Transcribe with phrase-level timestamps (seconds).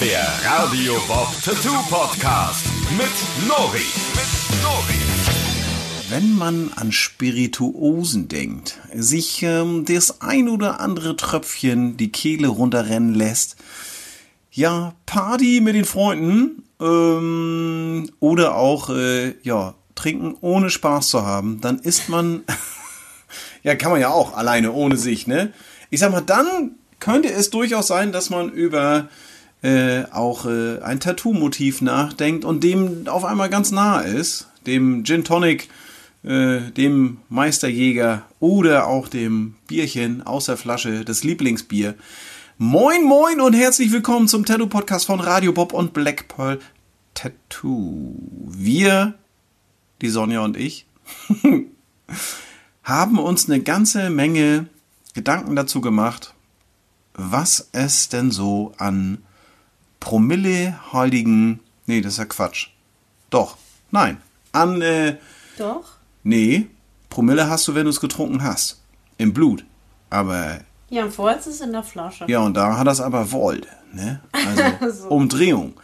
[0.00, 2.64] Der Radio Bob Tattoo Podcast
[2.96, 3.82] mit Nori.
[4.14, 5.00] Mit Nori.
[6.08, 13.12] Wenn man an Spirituosen denkt, sich ähm, das ein oder andere Tröpfchen die Kehle runterrennen
[13.12, 13.56] lässt,
[14.52, 21.60] ja, Party mit den Freunden ähm, oder auch, äh, ja, trinken ohne Spaß zu haben,
[21.60, 22.44] dann ist man,
[23.64, 25.52] ja, kann man ja auch alleine ohne sich, ne?
[25.90, 29.08] Ich sag mal, dann könnte es durchaus sein, dass man über
[29.62, 35.24] äh, auch äh, ein Tattoo-Motiv nachdenkt und dem auf einmal ganz nah ist, dem Gin
[35.24, 35.68] Tonic,
[36.22, 41.94] äh, dem Meisterjäger oder auch dem Bierchen aus der Flasche, das Lieblingsbier.
[42.56, 46.58] Moin, moin und herzlich willkommen zum Tattoo-Podcast von Radio Bob und Black Pearl
[47.14, 48.14] Tattoo.
[48.46, 49.14] Wir,
[50.02, 50.86] die Sonja und ich,
[52.82, 54.66] haben uns eine ganze Menge
[55.14, 56.34] Gedanken dazu gemacht,
[57.14, 59.18] was es denn so an
[60.00, 62.68] promilleheiligen, nee, das ist ja Quatsch.
[63.30, 63.56] Doch,
[63.90, 64.18] nein,
[64.52, 65.16] an, äh,
[65.58, 65.84] Doch.
[66.22, 66.66] nee,
[67.10, 68.80] Promille hast du, wenn du es getrunken hast.
[69.18, 69.64] Im Blut.
[70.10, 72.24] Aber, Ja, und vorher ist es in der Flasche.
[72.28, 74.20] ja, und da hat das aber Volt, ne?
[74.32, 75.08] Also, So.
[75.08, 75.74] Umdrehung.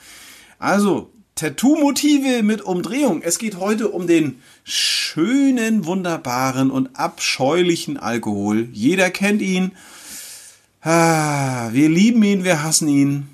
[0.58, 3.20] Also, Tattoo-Motive mit Umdrehung.
[3.22, 8.68] Es geht heute um den schönen, wunderbaren und abscheulichen Alkohol.
[8.72, 9.72] Jeder kennt ihn.
[10.80, 13.28] Ah, wir lieben ihn, wir hassen ihn.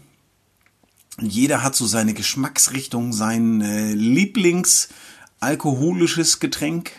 [1.20, 6.92] Jeder hat so seine Geschmacksrichtung, sein äh, Lieblingsalkoholisches Getränk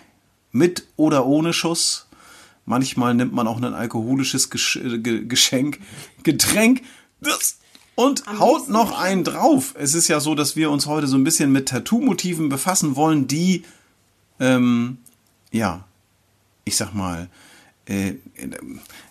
[0.52, 2.08] mit oder ohne Schuss.
[2.66, 5.80] Manchmal nimmt man auch ein alkoholisches Gesch äh, Ge Geschenk,
[6.23, 6.83] Getränk
[7.95, 9.75] und haut noch einen drauf.
[9.77, 13.27] Es ist ja so, dass wir uns heute so ein bisschen mit Tattoo-Motiven befassen wollen,
[13.27, 13.64] die,
[14.39, 14.97] ähm,
[15.52, 15.86] ja,
[16.66, 17.30] ich sag mal,
[17.92, 18.16] äh,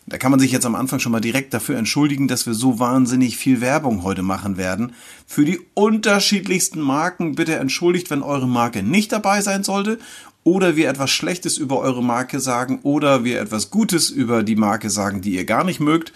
[0.07, 2.79] da kann man sich jetzt am Anfang schon mal direkt dafür entschuldigen, dass wir so
[2.79, 4.95] wahnsinnig viel Werbung heute machen werden.
[5.27, 9.99] Für die unterschiedlichsten Marken bitte entschuldigt, wenn eure Marke nicht dabei sein sollte
[10.43, 14.89] oder wir etwas Schlechtes über eure Marke sagen oder wir etwas Gutes über die Marke
[14.89, 16.13] sagen, die ihr gar nicht mögt.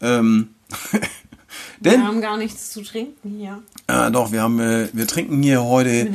[0.00, 0.50] Ähm,
[1.80, 3.62] denn Wir haben gar nichts zu trinken hier.
[3.86, 6.12] Ah, doch, wir haben, äh, wir trinken hier heute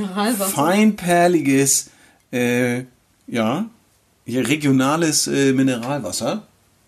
[0.53, 1.89] feinperliges,
[2.31, 2.83] äh,
[3.25, 3.65] ja,
[4.27, 6.43] hier regionales äh, Mineralwasser.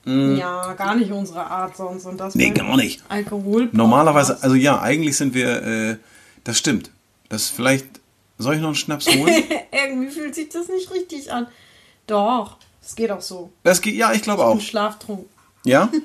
[0.05, 2.05] Ja, gar nicht unsere Art sonst.
[2.05, 2.33] Und das.
[2.33, 3.03] Nee, gar nicht.
[3.09, 3.69] Alkohol.
[3.73, 5.97] Normalerweise, also ja, eigentlich sind wir, äh,
[6.43, 6.89] das stimmt.
[7.27, 7.85] Das vielleicht,
[8.39, 9.43] soll ich noch einen Schnaps holen?
[9.71, 11.47] Irgendwie fühlt sich das nicht richtig an.
[12.07, 13.51] Doch, es geht auch so.
[13.63, 14.59] Das geht, ja, ich glaube auch.
[14.59, 15.25] Schlaftrunk.
[15.65, 15.89] Ja?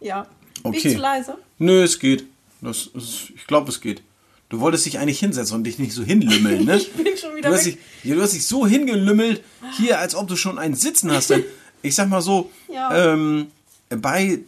[0.00, 0.26] Ja.
[0.62, 0.76] Bin Okay.
[0.88, 1.38] ich zu leise?
[1.58, 2.26] Nö, es geht.
[2.60, 4.02] Das, ist, ich glaube, es geht.
[4.50, 6.76] Du wolltest dich eigentlich hinsetzen und dich nicht so hinlümmeln, ne?
[6.76, 7.78] Ich bin schon wieder Du hast, weg.
[8.02, 9.42] dich, du hast dich so hingelümmelt,
[9.76, 11.32] hier, als ob du schon ein Sitzen hast.
[11.82, 13.12] Ich sag mal so, Ja.
[13.12, 13.48] ähm,
[13.90, 14.38] bei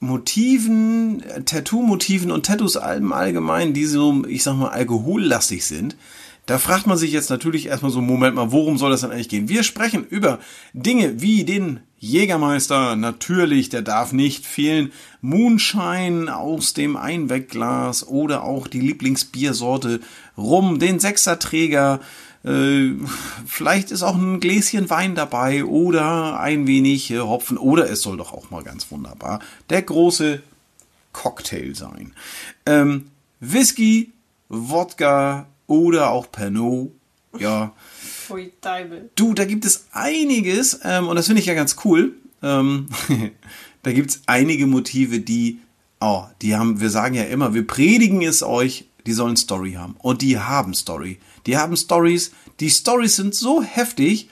[0.00, 5.96] Motiven, äh, Tattoo-Motiven und Tattoos im Allgemeinen, die so, ich sag mal, alkohollastig sind,
[6.46, 9.28] da fragt man sich jetzt natürlich erstmal so, Moment mal, worum soll das denn eigentlich
[9.28, 9.48] gehen?
[9.48, 10.38] Wir sprechen über
[10.72, 14.90] Dinge wie den Jägermeister, natürlich, der darf nicht fehlen,
[15.20, 20.00] Moonshine aus dem Einwegglas oder auch die Lieblingsbiersorte
[20.36, 22.00] Rum, den Sechserträger,
[22.42, 22.92] äh,
[23.46, 28.16] vielleicht ist auch ein Gläschen Wein dabei oder ein wenig äh, Hopfen oder es soll
[28.16, 30.42] doch auch mal ganz wunderbar der große
[31.12, 32.14] Cocktail sein.
[32.64, 34.12] Ähm, Whisky,
[34.48, 36.90] Wodka oder auch Pernod,
[37.38, 37.72] ja.
[38.02, 38.52] Pfui.
[39.14, 42.16] Du, da gibt es einiges ähm, und das finde ich ja ganz cool.
[42.42, 42.88] Ähm,
[43.84, 45.60] da gibt es einige Motive, die,
[46.00, 49.94] oh, die haben, wir sagen ja immer, wir predigen es euch, die sollen Story haben.
[49.98, 51.18] Und die haben Story.
[51.46, 52.32] Die haben Stories.
[52.58, 54.28] Die Stories sind so heftig,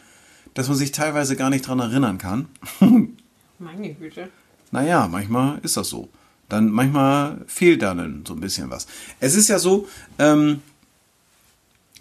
[0.55, 2.49] dass man sich teilweise gar nicht dran erinnern kann.
[3.61, 4.29] Meine Güte.
[4.73, 6.09] Naja, manchmal ist das so.
[6.49, 8.89] Dann manchmal fehlt dann so ein bisschen was.
[9.21, 9.87] Es ist ja so,
[10.19, 10.63] ähm,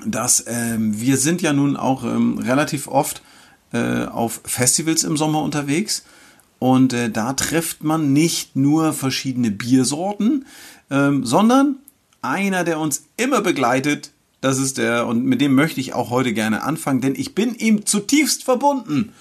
[0.05, 3.21] dass ähm, wir sind ja nun auch ähm, relativ oft
[3.73, 6.05] äh, auf Festivals im Sommer unterwegs.
[6.59, 10.45] Und äh, da trifft man nicht nur verschiedene Biersorten,
[10.89, 11.77] ähm, sondern
[12.21, 14.11] einer, der uns immer begleitet,
[14.41, 17.55] das ist der und mit dem möchte ich auch heute gerne anfangen, denn ich bin
[17.55, 19.13] ihm zutiefst verbunden,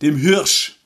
[0.00, 0.78] dem Hirsch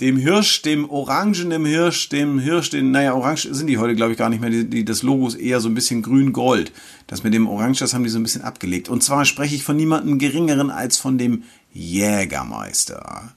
[0.00, 4.18] dem Hirsch, dem orangenen Hirsch, dem Hirsch, den, naja, orange sind die heute, glaube ich,
[4.18, 4.50] gar nicht mehr.
[4.50, 6.72] Die, die, das Logo ist eher so ein bisschen grün-gold.
[7.06, 8.88] Das mit dem Orange, das haben die so ein bisschen abgelegt.
[8.88, 13.34] Und zwar spreche ich von niemandem geringeren als von dem Jägermeister.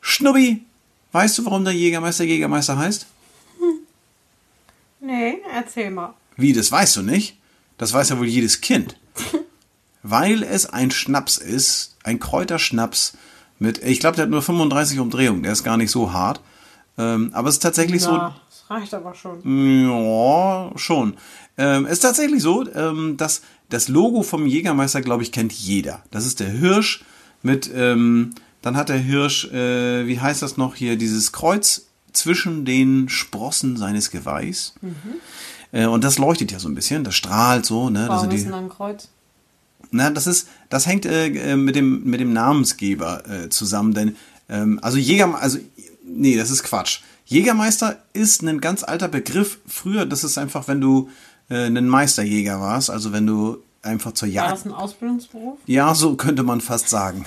[0.00, 0.64] Schnubbi,
[1.12, 3.06] weißt du, warum der Jägermeister Jägermeister heißt?
[5.00, 6.14] Nee, erzähl mal.
[6.36, 7.36] Wie, das weißt du nicht?
[7.78, 8.96] Das weiß ja wohl jedes Kind.
[10.02, 13.14] Weil es ein Schnaps ist, ein Kräuterschnaps
[13.60, 16.40] mit, ich glaube, der hat nur 35 Umdrehungen, der ist gar nicht so hart.
[16.98, 19.84] Ähm, aber es ist tatsächlich so, Ja, es reicht aber schon.
[19.88, 21.14] Ja, schon.
[21.56, 26.02] Ähm, ist tatsächlich so, ähm, dass das Logo vom Jägermeister, glaube ich, kennt jeder.
[26.10, 27.04] Das ist der Hirsch
[27.42, 32.64] mit, ähm, dann hat der Hirsch, äh, wie heißt das noch hier, dieses Kreuz zwischen
[32.64, 34.74] den Sprossen seines Geweihs.
[35.72, 38.00] Äh, und das leuchtet ja so ein bisschen, das strahlt so, ne?
[38.00, 39.08] Das Warum sind ist die, denn da ein Kreuz?
[39.90, 44.16] Na, das ist, das hängt äh, äh, mit dem mit dem Namensgeber äh, zusammen, denn
[44.48, 45.58] ähm, also Jäger, also
[46.04, 47.00] nee, das ist Quatsch.
[47.24, 49.60] Jägermeister ist ein ganz alter Begriff.
[49.66, 51.10] Früher, das ist einfach, wenn du
[51.48, 55.58] äh, ein Meisterjäger warst, also wenn du einfach zur War Jagd das ein Ausbildungsberuf?
[55.66, 57.24] ja, so könnte man fast sagen.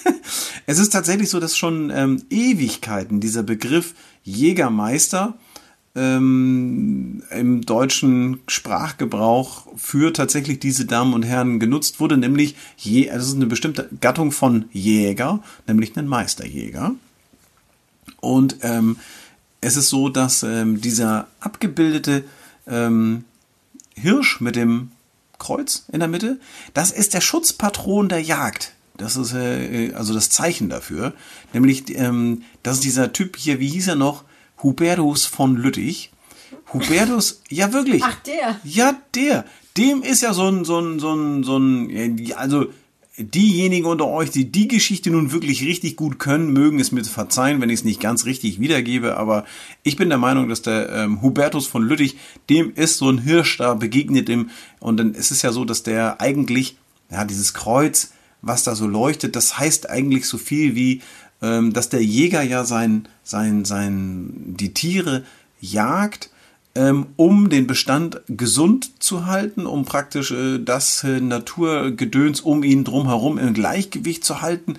[0.66, 3.94] es ist tatsächlich so, dass schon ähm, Ewigkeiten dieser Begriff
[4.24, 5.34] Jägermeister
[5.96, 13.24] ähm, im deutschen Sprachgebrauch für tatsächlich diese Damen und Herren genutzt wurde, nämlich je, also
[13.24, 16.94] es ist eine bestimmte Gattung von Jäger, nämlich einen Meisterjäger.
[18.20, 18.98] Und ähm,
[19.60, 22.24] es ist so, dass ähm, dieser abgebildete
[22.66, 23.24] ähm,
[23.94, 24.90] Hirsch mit dem
[25.38, 26.38] Kreuz in der Mitte,
[26.74, 28.74] das ist der Schutzpatron der Jagd.
[28.98, 31.14] Das ist äh, also das Zeichen dafür.
[31.52, 34.24] Nämlich, ähm, das ist dieser Typ hier, wie hieß er noch?
[34.62, 36.10] Hubertus von Lüttich.
[36.72, 38.02] Hubertus, ja wirklich.
[38.04, 38.60] Ach, der.
[38.64, 39.44] Ja, der.
[39.76, 42.66] Dem ist ja so ein, so ein, so ein, so ein, also
[43.18, 47.60] diejenigen unter euch, die die Geschichte nun wirklich richtig gut können, mögen es mir verzeihen,
[47.60, 49.44] wenn ich es nicht ganz richtig wiedergebe, aber
[49.82, 52.16] ich bin der Meinung, dass der ähm, Hubertus von Lüttich,
[52.50, 54.50] dem ist so ein Hirsch da begegnet im,
[54.80, 56.76] und dann ist es ja so, dass der eigentlich,
[57.10, 58.12] ja, dieses Kreuz,
[58.42, 61.00] was da so leuchtet, das heißt eigentlich so viel wie,
[61.72, 65.24] dass der Jäger ja sein, sein, sein, die Tiere
[65.60, 66.30] jagt,
[66.76, 72.84] ähm, um den Bestand gesund zu halten, um praktisch äh, das äh, Naturgedöns um ihn
[72.84, 74.78] drumherum im Gleichgewicht zu halten.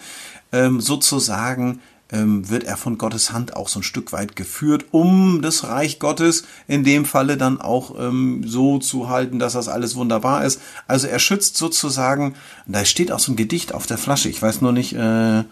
[0.51, 1.81] Ähm, sozusagen
[2.11, 5.99] ähm, wird er von Gottes Hand auch so ein Stück weit geführt, um das Reich
[5.99, 10.61] Gottes in dem Falle dann auch ähm, so zu halten, dass das alles wunderbar ist.
[10.87, 12.35] Also er schützt sozusagen,
[12.65, 15.43] da steht auch so ein Gedicht auf der Flasche, ich weiß nur nicht, äh,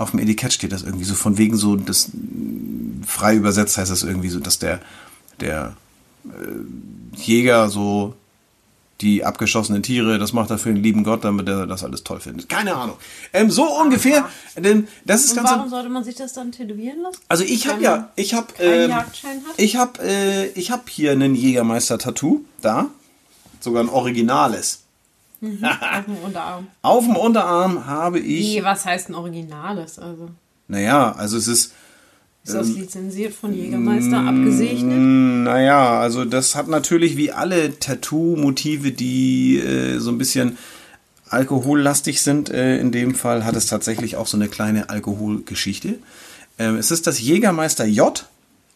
[0.00, 2.10] auf dem Etikett steht das irgendwie so von wegen so, das
[3.06, 4.80] frei übersetzt heißt das irgendwie so, dass der
[5.40, 5.76] der
[6.24, 8.14] äh, Jäger so
[9.00, 12.20] die abgeschossenen Tiere, das macht er für den lieben Gott, damit er das alles toll
[12.20, 12.48] findet.
[12.50, 12.96] Keine Ahnung.
[13.32, 17.00] Ähm, so ungefähr, denn das ist Und ganz warum sollte man sich das dann tätowieren
[17.00, 17.18] lassen?
[17.28, 18.92] also ich habe ja, ich habe ähm,
[19.56, 22.88] ich habe äh, ich habe hier einen Jägermeister-Tattoo da,
[23.60, 24.80] sogar ein originales.
[25.62, 26.66] Auf dem Unterarm.
[26.82, 29.98] Auf dem Unterarm habe ich, Wie, was heißt ein Originales?
[29.98, 30.28] Also,
[30.68, 31.72] naja, also es ist
[32.42, 34.98] ist das Ähm, lizenziert von Jägermeister, abgesegnet?
[34.98, 40.56] Mm, Naja, also das hat natürlich wie alle Tattoo-Motive, die äh, so ein bisschen
[41.28, 45.98] alkohollastig sind, äh, in dem Fall hat es tatsächlich auch so eine kleine Alkoholgeschichte.
[46.58, 48.26] Ähm, es ist das Jägermeister J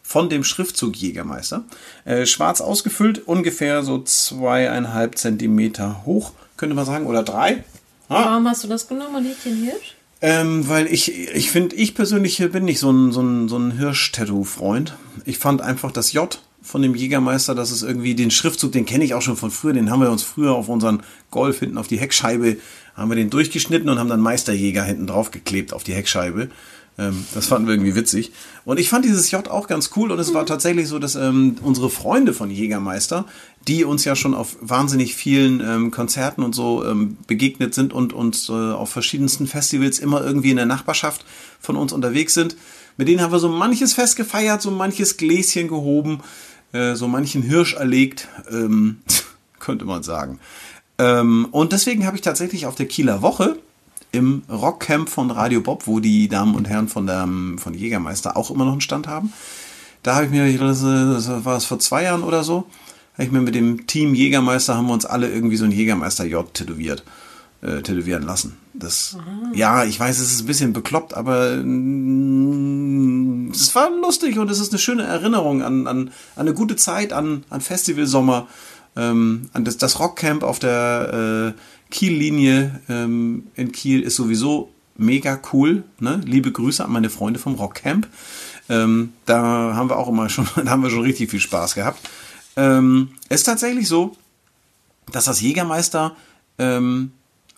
[0.03, 1.63] von dem Schriftzug Jägermeister.
[2.05, 7.63] Äh, schwarz ausgefüllt, ungefähr so zweieinhalb Zentimeter hoch, könnte man sagen, oder drei.
[8.09, 9.95] Ah, Warum hast du das genommen und nicht den Hirsch?
[10.21, 13.77] ähm, weil ich, ich finde, ich persönlich bin nicht so ein, so ein, so ein
[13.77, 14.95] Hirsch-Tattoo-Freund.
[15.25, 19.03] Ich fand einfach das J von dem Jägermeister, das ist irgendwie den Schriftzug, den kenne
[19.03, 21.87] ich auch schon von früher, den haben wir uns früher auf unseren Golf hinten auf
[21.87, 22.57] die Heckscheibe,
[22.95, 26.49] haben wir den durchgeschnitten und haben dann Meisterjäger hinten drauf geklebt auf die Heckscheibe.
[26.97, 28.31] Ähm, das fanden wir irgendwie witzig.
[28.63, 31.57] Und ich fand dieses J auch ganz cool und es war tatsächlich so, dass ähm,
[31.61, 33.25] unsere Freunde von Jägermeister,
[33.67, 38.13] die uns ja schon auf wahnsinnig vielen ähm, Konzerten und so ähm, begegnet sind und
[38.13, 41.25] uns äh, auf verschiedensten Festivals immer irgendwie in der Nachbarschaft
[41.59, 42.55] von uns unterwegs sind,
[42.97, 46.21] mit denen haben wir so manches Fest gefeiert, so manches Gläschen gehoben,
[46.73, 48.97] äh, so manchen Hirsch erlegt, ähm,
[49.59, 50.39] könnte man sagen.
[50.97, 53.57] Ähm, und deswegen habe ich tatsächlich auf der Kieler Woche
[54.11, 58.49] im Rockcamp von Radio Bob, wo die Damen und Herren von, der, von Jägermeister auch
[58.49, 59.33] immer noch einen Stand haben.
[60.03, 62.67] Da habe ich mir, das war es vor zwei Jahren oder so,
[63.15, 66.25] habe ich mir mit dem Team Jägermeister, haben wir uns alle irgendwie so ein Jägermeister
[66.25, 67.03] J tätowiert,
[67.61, 68.57] äh, tätowieren lassen.
[68.73, 69.17] Das,
[69.53, 74.59] ja, ich weiß, es ist ein bisschen bekloppt, aber mm, es war lustig und es
[74.59, 78.47] ist eine schöne Erinnerung an, an, an eine gute Zeit, an, an Festivalsommer,
[78.97, 81.59] ähm, an das, das Rockcamp auf der äh,
[81.91, 85.83] Kiel-Linie ähm, in Kiel ist sowieso mega cool.
[85.99, 86.21] Ne?
[86.25, 88.07] Liebe Grüße an meine Freunde vom Rockcamp.
[88.67, 91.99] Ähm, da haben wir auch immer schon, da haben wir schon richtig viel Spaß gehabt.
[92.55, 94.15] Ähm, es ist tatsächlich so,
[95.11, 96.15] dass das Jägermeister
[96.57, 97.11] ähm,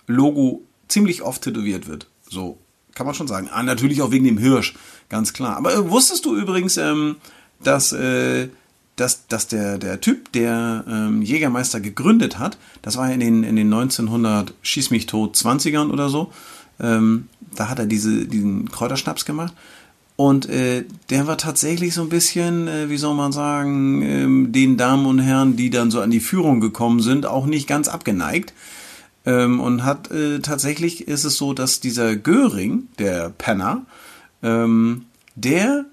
[0.07, 2.07] Logo ziemlich oft tätowiert wird.
[2.29, 2.57] So
[2.97, 3.47] kann man schon sagen.
[3.51, 4.73] Ah, natürlich auch wegen dem Hirsch,
[5.07, 5.55] ganz klar.
[5.57, 7.17] Aber äh, wusstest du übrigens, ähm,
[7.63, 8.49] dass, äh,
[8.95, 13.55] dass, dass der, der Typ, der ähm, Jägermeister gegründet hat, das war in den, in
[13.55, 16.33] den 1900 Schieß mich tot 20ern oder so,
[16.79, 19.53] ähm, da hat er diese, diesen Kräuterschnaps gemacht.
[20.17, 24.75] Und äh, der war tatsächlich so ein bisschen, äh, wie soll man sagen, ähm, den
[24.75, 28.53] Damen und Herren, die dann so an die Führung gekommen sind, auch nicht ganz abgeneigt.
[29.25, 33.85] Ähm, und hat äh, tatsächlich ist es so, dass dieser Göring, der Penner,
[34.41, 35.05] ähm,
[35.35, 35.85] der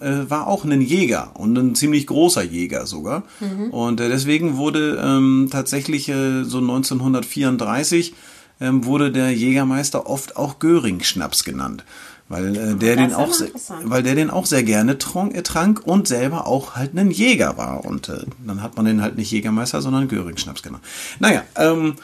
[0.00, 3.22] äh, war auch ein Jäger und ein ziemlich großer Jäger sogar.
[3.70, 8.12] Und äh, deswegen wurde ähm, tatsächlich äh, so 1934
[8.60, 11.84] ähm, wurde der Jägermeister oft auch Göring-Schnaps genannt.
[12.28, 13.48] Weil äh, der das den auch sehr,
[13.84, 17.56] weil der den auch sehr gerne trank, äh, trank und selber auch halt ein Jäger
[17.56, 17.84] war.
[17.84, 20.84] Und äh, dann hat man den halt nicht Jägermeister, sondern Göring-Schnaps genannt.
[21.20, 21.94] Naja, ähm,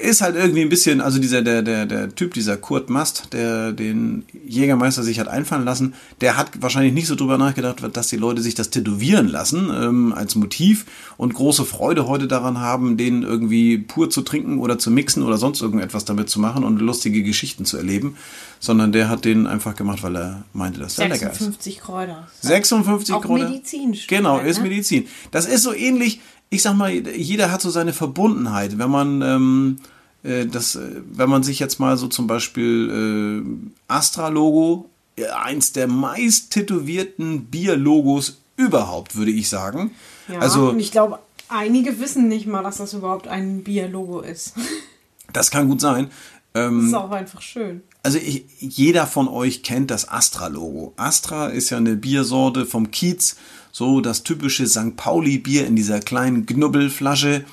[0.00, 3.72] ist halt irgendwie ein bisschen, also dieser, der, der, der Typ, dieser Kurt Mast, der
[3.72, 8.16] den Jägermeister sich hat einfallen lassen, der hat wahrscheinlich nicht so drüber nachgedacht, dass die
[8.16, 10.86] Leute sich das tätowieren lassen ähm, als Motiv
[11.18, 15.36] und große Freude heute daran haben, den irgendwie pur zu trinken oder zu mixen oder
[15.36, 18.16] sonst irgendetwas damit zu machen und lustige Geschichten zu erleben,
[18.60, 21.38] sondern der hat den einfach gemacht, weil er meinte, dass der lecker ist.
[21.38, 22.28] 56 Kräuter.
[22.40, 23.48] 56 Auch Kräuter.
[23.48, 24.06] medizinisch.
[24.06, 24.64] Genau, ist ne?
[24.64, 25.06] Medizin.
[25.32, 26.20] Das ist so ähnlich,
[26.52, 28.76] ich sag mal, jeder hat so seine Verbundenheit.
[28.76, 29.76] Wenn man ähm,
[30.22, 35.72] äh, das, äh, wenn man sich jetzt mal so zum Beispiel äh, Astra-Logo, äh, eins
[35.72, 39.92] der meist tätowierten Bier-Logos überhaupt, würde ich sagen.
[40.28, 44.52] Ja, also und ich glaube, einige wissen nicht mal, dass das überhaupt ein Bier-Logo ist.
[45.32, 46.10] das kann gut sein.
[46.52, 47.82] Das Ähm, ist auch einfach schön.
[48.02, 50.92] Also ich, jeder von euch kennt das Astra-Logo.
[50.96, 53.36] Astra ist ja eine Biersorte vom Kiez,
[53.72, 54.96] so das typische St.
[54.96, 57.44] Pauli-Bier in dieser kleinen Knubbelflasche.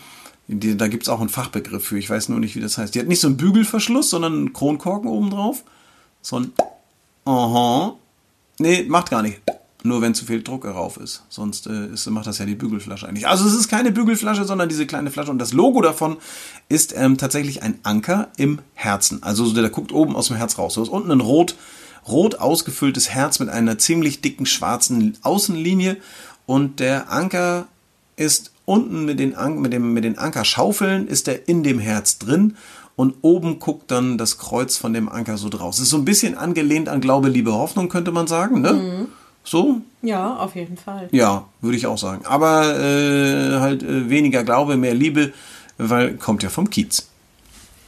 [0.47, 2.93] Da gibt's auch einen Fachbegriff für, ich weiß nur nicht, wie das heißt.
[2.93, 5.63] Die hat nicht so einen Bügelverschluss, sondern einen Kronkorken oben drauf.
[6.21, 6.51] So ein
[7.25, 7.95] Aha.
[8.57, 9.39] Nee, macht gar nicht.
[9.83, 11.23] Nur wenn zu viel Druck darauf ist.
[11.29, 13.27] Sonst äh, ist, macht das ja die Bügelflasche eigentlich.
[13.27, 15.31] Also es ist keine Bügelflasche, sondern diese kleine Flasche.
[15.31, 16.17] Und das Logo davon
[16.67, 19.23] ist ähm, tatsächlich ein Anker im Herzen.
[19.23, 20.73] Also so, der guckt oben aus dem Herz raus.
[20.73, 21.55] So ist unten ein rot,
[22.11, 25.97] rot ausgefülltes Herz mit einer ziemlich dicken schwarzen Außenlinie.
[26.45, 27.67] Und der Anker
[28.15, 32.19] ist unten mit den, An mit dem, mit den Ankerschaufeln ist der in dem Herz
[32.19, 32.55] drin.
[32.95, 35.79] Und oben guckt dann das Kreuz von dem Anker so draus.
[35.79, 39.07] Ist so ein bisschen angelehnt an Glaube, Liebe, Hoffnung, könnte man sagen, ne?
[39.43, 39.81] So?
[40.01, 41.07] Ja, auf jeden Fall.
[41.11, 42.25] Ja, würde ich auch sagen.
[42.25, 45.31] Aber äh, halt äh, weniger Glaube, mehr Liebe,
[45.77, 47.07] weil kommt ja vom Kiez.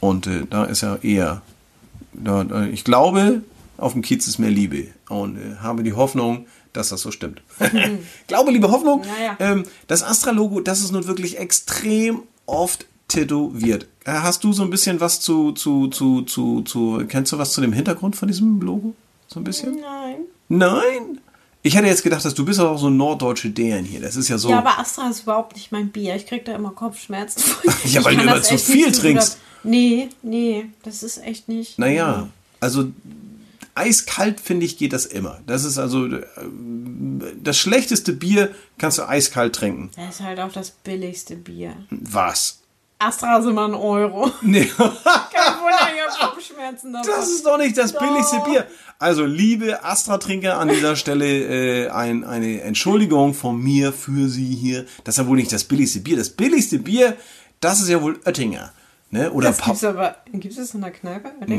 [0.00, 1.42] Und äh, da ist ja eher,
[2.12, 3.42] da, da, ich glaube,
[3.82, 4.88] auf dem Kiez ist mehr Liebe.
[5.08, 7.42] Und äh, habe die Hoffnung, dass das so stimmt.
[8.26, 9.00] glaube, Liebe, Hoffnung.
[9.00, 9.36] Naja.
[9.40, 13.86] Ähm, das Astra-Logo, das ist nun wirklich extrem oft tätowiert.
[14.04, 17.52] Äh, Hast du so ein bisschen was zu, zu, zu, zu, zu, kennst du was
[17.52, 18.94] zu dem Hintergrund von diesem Logo?
[19.28, 19.80] So ein bisschen?
[19.80, 20.16] Nein.
[20.48, 21.20] Nein?
[21.64, 24.00] Ich hätte jetzt gedacht, dass du bist auch so norddeutsche Dären hier.
[24.00, 24.50] Das ist ja so.
[24.50, 26.16] Ja, aber Astra ist überhaupt nicht mein Bier.
[26.16, 27.42] Ich krieg da immer Kopfschmerzen.
[27.84, 29.38] Ja, weil du immer zu viel trinkst.
[29.64, 31.78] Nee, nee, das ist echt nicht.
[31.78, 32.90] naja, also
[33.74, 35.40] eiskalt finde ich geht das immer.
[35.46, 36.22] Das ist also äh,
[37.42, 39.90] das schlechteste Bier kannst du eiskalt trinken.
[39.96, 41.74] Das ist halt auch das billigste Bier.
[41.90, 42.58] Was?
[42.98, 44.30] Astra ist immer ein Euro.
[44.42, 47.10] Nee, Kein Wunder, ich hab Kopfschmerzen davon.
[47.10, 48.44] das ist doch nicht das billigste Doch.
[48.48, 48.66] Bier.
[49.00, 51.26] Also liebe Astra-Trinker an dieser Stelle
[51.86, 54.86] äh, ein, eine Entschuldigung von mir für Sie hier.
[55.02, 56.16] Das ist ja wohl nicht das billigste Bier.
[56.16, 57.16] Das billigste Bier,
[57.58, 58.72] das ist ja wohl Oettinger.
[59.10, 59.32] Ne?
[59.32, 60.16] Oder das Pa- gibt's aber.
[60.32, 61.32] Gibt's das in der Kneipe?
[61.46, 61.52] Mm,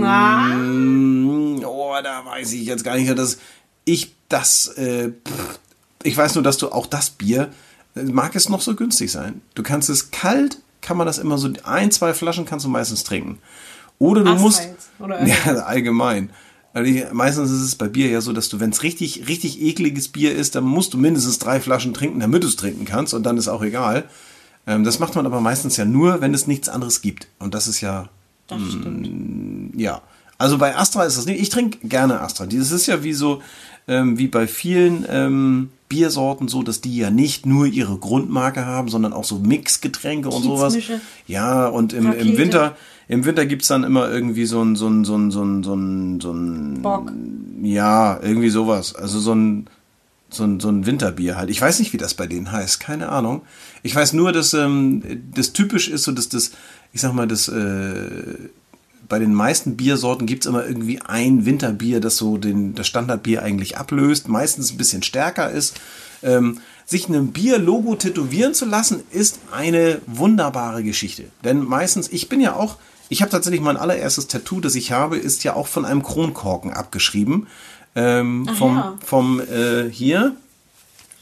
[0.00, 0.46] Na?
[0.56, 3.38] Mm, Oh, da weiß ich jetzt gar nicht, dass
[3.84, 5.58] ich das, äh, pff,
[6.02, 7.50] ich weiß nur, dass du auch das Bier,
[7.96, 9.40] äh, mag es noch so günstig sein.
[9.54, 13.04] Du kannst es kalt, kann man das immer so, ein, zwei Flaschen kannst du meistens
[13.04, 13.38] trinken.
[13.98, 16.30] Oder du Astra musst, jetzt, oder ja, allgemein.
[16.74, 19.60] Also ich- Meistens ist es bei Bier ja so, dass du, wenn es richtig, richtig
[19.60, 23.14] ekliges Bier ist, dann musst du mindestens drei Flaschen trinken, damit du es trinken kannst
[23.14, 24.04] und dann ist auch egal.
[24.66, 27.26] Ähm, das macht man aber meistens ja nur, wenn es nichts anderes gibt.
[27.38, 28.08] Und das ist ja,
[28.48, 29.80] Das stimmt.
[29.80, 30.02] ja.
[30.38, 31.40] Also bei Astra ist das nicht.
[31.40, 32.46] Ich trinke gerne Astra.
[32.46, 33.42] Das ist ja wie so,
[33.88, 38.88] ähm, wie bei vielen ähm, Biersorten so, dass die ja nicht nur ihre Grundmarke haben,
[38.88, 40.76] sondern auch so Mixgetränke und sowas.
[41.26, 42.36] Ja, und im, im.
[42.36, 42.76] Winter,
[43.08, 45.74] im Winter gibt's dann immer irgendwie so ein, so ein, so ein, so ein, so
[45.74, 47.12] ein, so ein Bock.
[47.62, 48.94] ja, irgendwie sowas.
[48.94, 49.66] Also so ein,
[50.30, 51.50] so ein, so ein Winterbier halt.
[51.50, 53.42] Ich weiß nicht, wie das bei denen heißt, keine Ahnung.
[53.82, 55.02] Ich weiß nur, dass ähm,
[55.34, 56.52] das typisch ist, so dass das,
[56.92, 58.48] ich sag mal, das äh,
[59.08, 63.78] bei den meisten Biersorten gibt's immer irgendwie ein Winterbier, das so den, das Standardbier eigentlich
[63.78, 65.80] ablöst, meistens ein bisschen stärker ist.
[66.22, 71.24] Ähm, sich ein Bier-Logo tätowieren zu lassen, ist eine wunderbare Geschichte.
[71.44, 72.76] Denn meistens, ich bin ja auch,
[73.08, 76.72] ich habe tatsächlich mein allererstes Tattoo, das ich habe, ist ja auch von einem Kronkorken
[76.72, 77.46] abgeschrieben.
[77.94, 78.98] Ähm, Ach vom, ja.
[79.04, 80.36] vom äh, hier,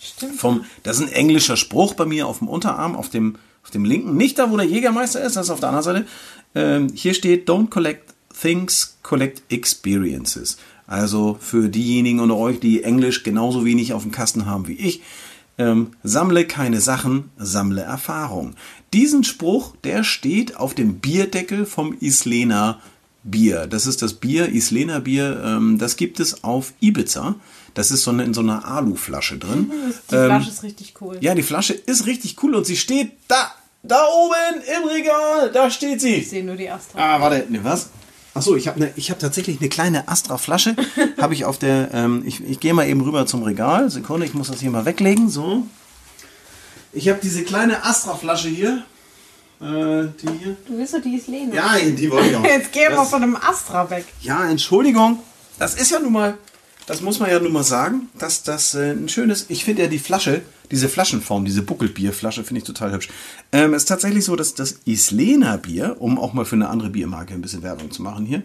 [0.01, 0.37] Stimmt.
[0.37, 3.85] vom, das ist ein englischer Spruch bei mir auf dem Unterarm, auf dem, auf dem
[3.85, 6.07] linken, nicht da, wo der Jägermeister ist, das ist auf der anderen Seite.
[6.55, 10.59] Ähm, hier steht, don't collect things, collect experiences.
[10.87, 15.03] Also für diejenigen unter euch, die Englisch genauso wenig auf dem Kasten haben wie ich,
[15.59, 18.55] ähm, sammle keine Sachen, sammle Erfahrung.
[18.93, 22.81] Diesen Spruch, der steht auf dem Bierdeckel vom Islena
[23.31, 23.67] Bier.
[23.67, 27.35] Das ist das Bier, Islena Bier, ähm, das gibt es auf Ibiza.
[27.75, 29.71] Das ist so eine, in so einer Aluflasche drin.
[30.11, 31.19] Die Ähm, Flasche ist richtig cool.
[31.21, 33.53] ja, die Flasche ist richtig cool und sie steht da,
[33.83, 35.51] da oben im Regal.
[35.53, 36.15] Da steht sie.
[36.15, 36.99] Ich sehe nur die Astra.
[36.99, 37.91] Ah, warte, ne, was?
[38.33, 40.77] Achso, ich habe ne, ich hab tatsächlich eine kleine Astra-Flasche.
[41.21, 43.91] habe ich auf der, ähm, ich, ich gehe mal eben rüber zum Regal.
[43.91, 45.29] Sekunde, ich muss das hier mal weglegen.
[45.29, 45.67] So.
[46.93, 48.85] Ich habe diese kleine Astra-Flasche hier.
[49.61, 50.57] Äh, die hier.
[50.67, 51.55] Du bist doch die Islene.
[51.55, 52.45] Ja, die wollte ich auch.
[52.45, 54.05] Jetzt geh mal Das- von einem Astra weg.
[54.21, 55.19] Ja, Entschuldigung.
[55.59, 56.37] Das ist ja nun mal,
[56.87, 59.89] das muss man ja nun mal sagen, dass das äh, ein schönes, ich finde ja
[59.89, 63.09] die Flasche, diese Flaschenform, diese Buckelbierflasche finde ich total hübsch.
[63.53, 66.91] Ähm, es ist tatsächlich so, dass das Islena Bier, um auch mal für eine andere
[66.91, 68.43] Biermarke ein bisschen Werbung zu machen hier,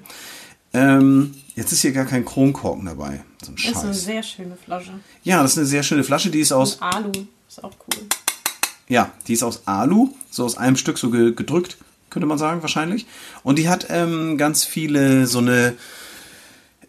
[0.74, 3.22] ähm, jetzt ist hier gar kein Kronkorken dabei.
[3.44, 4.04] So ein Das ist eine Scheiß.
[4.06, 4.92] sehr schöne Flasche.
[5.24, 7.12] Ja, das ist eine sehr schöne Flasche, die ist aus, Alu.
[7.50, 8.06] Ist auch cool.
[8.92, 11.78] Ja, die ist aus Alu, so aus einem Stück so ge gedrückt,
[12.10, 13.06] könnte man sagen, wahrscheinlich.
[13.42, 15.76] Und die hat ähm, ganz viele so eine,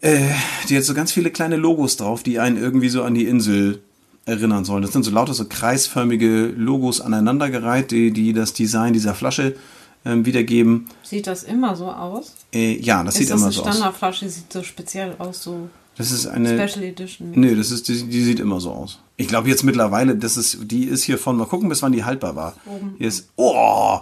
[0.01, 0.19] äh,
[0.67, 3.81] die hat so ganz viele kleine Logos drauf, die einen irgendwie so an die Insel
[4.25, 4.81] erinnern sollen.
[4.81, 9.55] Das sind so lauter so kreisförmige Logos aneinandergereiht, die, die das Design dieser Flasche
[10.03, 10.89] ähm, wiedergeben.
[11.03, 12.33] Sieht das immer so aus?
[12.53, 13.69] Äh, ja, das ist sieht das immer eine so aus.
[13.69, 14.27] Standardflasche?
[14.27, 16.67] Sieht so speziell aus, so Das ist eine.
[16.67, 17.31] Special Edition.
[17.35, 18.99] Nee, das ist, die, die sieht immer so aus.
[19.17, 22.03] Ich glaube jetzt mittlerweile, das ist, die ist hier von, mal gucken, bis wann die
[22.03, 22.55] haltbar war.
[22.97, 23.99] Hier ist, oh,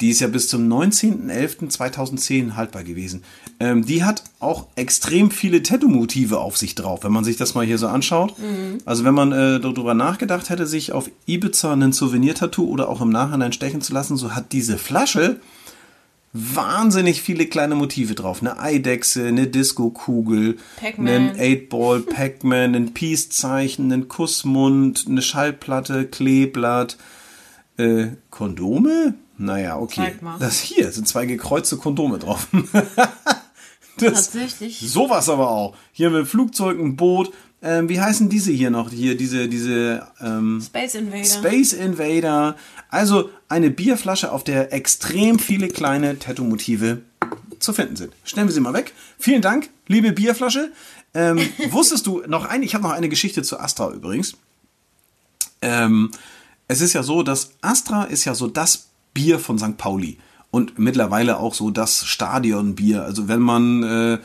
[0.00, 3.22] die ist ja bis zum 19.11.2010 haltbar gewesen.
[3.58, 7.66] Ähm, die hat auch extrem viele Tattoo-Motive auf sich drauf, wenn man sich das mal
[7.66, 8.34] hier so anschaut.
[8.86, 13.10] Also wenn man äh, darüber nachgedacht hätte, sich auf Ibiza ein Souvenir-Tattoo oder auch im
[13.10, 15.38] Nachhinein stechen zu lassen, so hat diese Flasche
[16.32, 18.40] wahnsinnig viele kleine Motive drauf.
[18.40, 26.96] Eine Eidechse, eine Disco-Kugel, einen 8-Ball, Pac-Man, ein Peace-Zeichen, einen Kussmund, eine Schallplatte, Kleeblatt,
[27.78, 29.14] äh, Kondome?
[29.38, 30.14] Naja, okay.
[30.38, 32.48] Das hier sind zwei gekreuzte Kondome drauf.
[33.96, 34.78] das, Tatsächlich.
[34.80, 35.74] sowas aber auch.
[35.92, 37.32] Hier haben wir ein Flugzeug, ein Boot.
[37.62, 38.90] Ähm, wie heißen diese hier noch?
[38.90, 41.24] Hier, diese, diese, ähm, Space Invader.
[41.24, 42.56] Space Invader.
[42.88, 47.02] Also eine Bierflasche, auf der extrem viele kleine Tattoo-Motive
[47.58, 48.14] zu finden sind.
[48.24, 48.94] Stellen wir sie mal weg.
[49.18, 50.72] Vielen Dank, liebe Bierflasche.
[51.12, 51.38] Ähm,
[51.70, 54.34] wusstest du noch ein, ich habe noch eine Geschichte zu Astra übrigens.
[55.60, 56.10] Ähm,
[56.66, 59.76] es ist ja so, dass Astra ist ja so das Bier von St.
[59.76, 60.18] Pauli
[60.50, 63.02] und mittlerweile auch so das Stadionbier.
[63.02, 64.18] Also wenn man äh,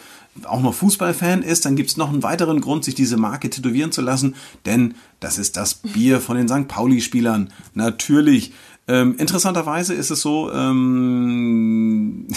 [0.44, 3.92] auch noch Fußballfan ist, dann gibt es noch einen weiteren Grund, sich diese Marke tätowieren
[3.92, 6.68] zu lassen, denn das ist das Bier von den St.
[6.68, 7.52] Pauli-Spielern.
[7.74, 8.52] Natürlich.
[8.88, 12.28] Ähm, interessanterweise ist es so, ähm,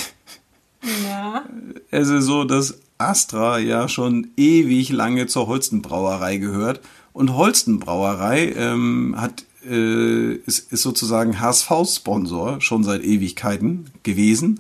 [1.05, 1.45] Ja.
[1.91, 6.81] es ist so, dass Astra ja schon ewig lange zur Holsten Brauerei gehört.
[7.13, 14.57] Und Holsten Brauerei ähm, hat, äh, ist, ist sozusagen HSV-Sponsor schon seit Ewigkeiten gewesen.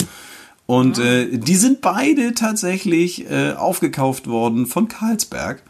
[0.70, 5.62] Und äh, die sind beide tatsächlich äh, aufgekauft worden von Carlsberg.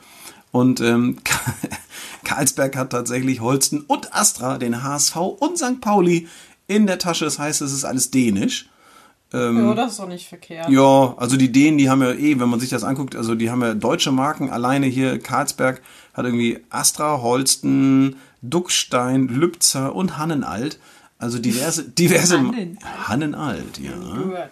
[0.51, 1.19] Und ähm,
[2.25, 5.81] Carlsberg hat tatsächlich Holsten und Astra, den HSV und St.
[5.81, 6.27] Pauli
[6.67, 7.27] in der Tasche.
[7.27, 8.71] Das heißt, es ist alles dänisch.
[9.69, 10.69] ja, das ist doch nicht verkehrt.
[10.69, 13.53] Ja, also die Dänen, die haben ja eh, wenn man sich das anguckt, also die
[13.53, 14.51] haben ja deutsche Marken.
[14.51, 15.81] Alleine hier Karlsberg
[16.13, 20.81] hat irgendwie Astra, Holsten, Duckstein, Lübzer und Hannenalt.
[21.19, 22.79] Also diverse, diverse Hannenalt.
[23.07, 24.49] Hannenalt, ja.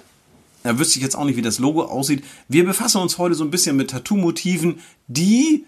[0.67, 2.25] Da wüsste ich jetzt auch nicht, wie das Logo aussieht.
[2.49, 5.65] Wir befassen uns heute so ein bisschen mit Tattoo-Motiven, die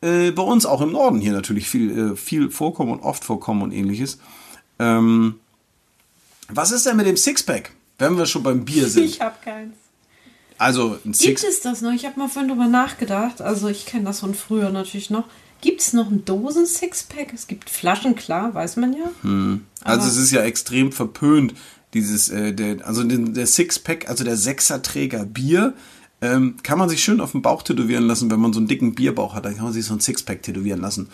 [0.00, 3.62] äh, bei uns auch im Norden hier natürlich viel, äh, viel vorkommen und oft vorkommen
[3.62, 4.18] und ähnliches.
[4.78, 5.36] Ähm,
[6.48, 9.04] was ist denn mit dem Sixpack, wenn wir schon beim Bier sind?
[9.06, 9.74] Ich hab keins.
[10.58, 11.92] Also ein Gibt Six es das noch?
[11.92, 13.42] Ich habe mal vorhin drüber nachgedacht.
[13.42, 15.24] Also ich kenne das von früher natürlich noch.
[15.60, 17.32] Gibt es noch ein Dosen-Sixpack?
[17.34, 19.10] Es gibt Flaschen, klar, weiß man ja.
[19.24, 21.54] Also Aber- es ist ja extrem verpönt,
[21.94, 25.74] dieses, äh, der, also den, der Sixpack, also der Sechserträger Bier,
[26.20, 28.94] ähm, kann man sich schön auf den Bauch tätowieren lassen, wenn man so einen dicken
[28.94, 31.08] Bierbauch hat, dann kann man sich so ein Sixpack tätowieren lassen.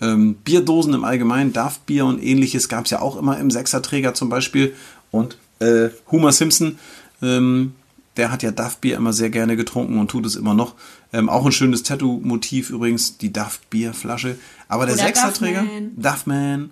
[0.00, 4.28] Ähm, Bierdosen im Allgemeinen, Daft-Bier und ähnliches gab es ja auch immer im Sechserträger zum
[4.28, 4.74] Beispiel.
[5.10, 6.78] Und äh, Homer Simpson,
[7.22, 7.74] ähm,
[8.16, 10.74] der hat ja Duff-Bier immer sehr gerne getrunken und tut es immer noch.
[11.12, 14.36] Ähm, auch ein schönes Tattoo-Motiv übrigens, die Duff-Bierflasche.
[14.68, 15.92] Aber der Oder Sechserträger, Duffman.
[15.96, 16.70] Duffman,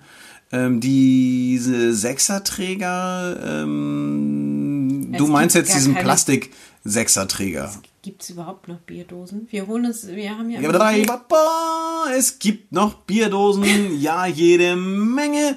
[0.53, 7.73] ähm, diese Sechserträger, ähm, du meinst jetzt diesen Plastik-Sechserträger.
[8.03, 9.47] Gibt es überhaupt noch Bierdosen?
[9.51, 10.61] Wir holen es, wir haben ja.
[10.61, 13.65] Ja, drei, Papa, es gibt noch Bierdosen,
[14.01, 15.57] ja, jede Menge.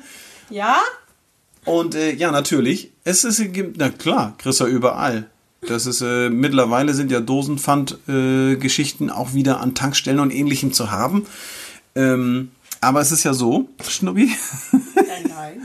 [0.50, 0.78] Ja?
[1.66, 5.30] Und äh, ja, natürlich, es ist, gibt- na klar, kriegst du überall.
[5.68, 10.92] Das ist äh, mittlerweile sind ja Dosenpfand-Geschichten äh, auch wieder an Tankstellen und ähnlichem zu
[10.92, 11.26] haben.
[11.96, 12.52] Ähm,
[12.86, 14.32] aber es ist ja so, Schnubbi.
[14.72, 14.84] Nein,
[15.30, 15.62] nein.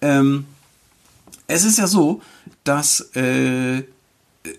[0.00, 0.44] ähm,
[1.48, 2.22] es ist ja so,
[2.62, 3.82] dass äh,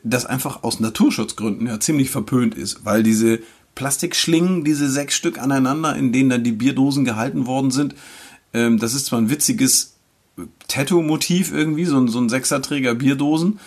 [0.04, 3.40] das einfach aus Naturschutzgründen ja ziemlich verpönt ist, weil diese
[3.76, 7.96] Plastikschlingen, diese sechs Stück aneinander, in denen dann die Bierdosen gehalten worden sind,
[8.54, 9.94] ähm, das ist zwar ein witziges
[10.68, 13.60] Tattoo-Motiv irgendwie, so ein, so ein Sechserträger Bierdosen,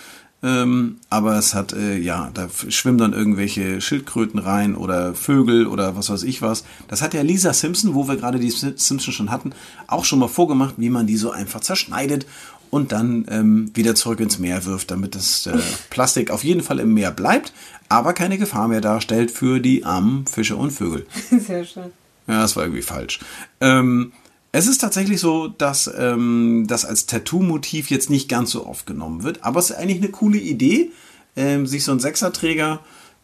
[0.42, 5.96] ähm, aber es hat, äh, ja, da schwimmen dann irgendwelche Schildkröten rein oder Vögel oder
[5.96, 6.64] was weiß ich was.
[6.88, 9.52] Das hat ja Lisa Simpson, wo wir gerade die Simpsons schon hatten,
[9.86, 12.26] auch schon mal vorgemacht, wie man die so einfach zerschneidet
[12.70, 15.58] und dann ähm, wieder zurück ins Meer wirft, damit das äh,
[15.90, 17.52] Plastik auf jeden Fall im Meer bleibt,
[17.88, 21.06] aber keine Gefahr mehr darstellt für die armen Fische und Vögel.
[21.30, 21.92] Sehr schön.
[22.26, 23.20] Ja, das war irgendwie falsch.
[23.60, 24.12] Ähm,
[24.56, 29.22] es ist tatsächlich so, dass ähm, das als Tattoo-Motiv jetzt nicht ganz so oft genommen
[29.22, 30.92] wird, aber es ist eigentlich eine coole Idee,
[31.36, 32.80] ähm, sich so einen Sechserträger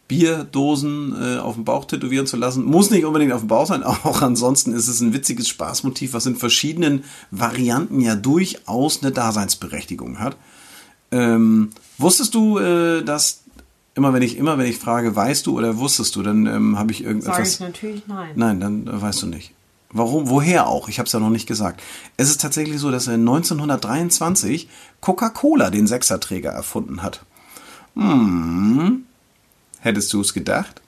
[0.09, 2.65] Bierdosen äh, auf dem Bauch tätowieren zu lassen.
[2.65, 6.27] Muss nicht unbedingt auf dem Bauch sein, auch ansonsten ist es ein witziges Spaßmotiv, was
[6.27, 10.37] in verschiedenen Varianten ja durchaus eine Daseinsberechtigung hat.
[11.13, 13.45] Ähm, wusstest du, äh, dass
[13.95, 16.93] immer wenn ich immer wenn ich frage, weißt du oder wusstest du, dann ähm, habe
[16.93, 17.37] ich irgendetwas.
[17.37, 18.33] Sag ich natürlich nein.
[18.35, 19.55] Nein, dann äh, weißt du nicht.
[19.93, 20.29] Warum?
[20.29, 20.89] Woher auch?
[20.89, 21.83] Ich habe es ja noch nicht gesagt.
[22.17, 24.69] Es ist tatsächlich so, dass er 1923
[25.01, 27.21] Coca-Cola den Sechserträger erfunden hat.
[27.95, 29.05] Hm.
[29.81, 30.81] Hättest du es gedacht?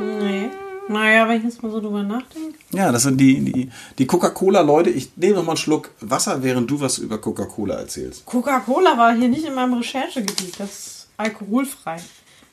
[0.00, 0.48] Nee.
[0.88, 2.58] Naja, wenn ich jetzt mal so drüber nachdenke.
[2.72, 4.90] Ja, das sind die, die, die Coca-Cola-Leute.
[4.90, 8.26] Ich nehme noch mal einen Schluck Wasser, während du was über Coca-Cola erzählst.
[8.26, 10.60] Coca-Cola war hier nicht in meinem Recherchegebiet.
[10.60, 11.98] Das ist alkoholfrei.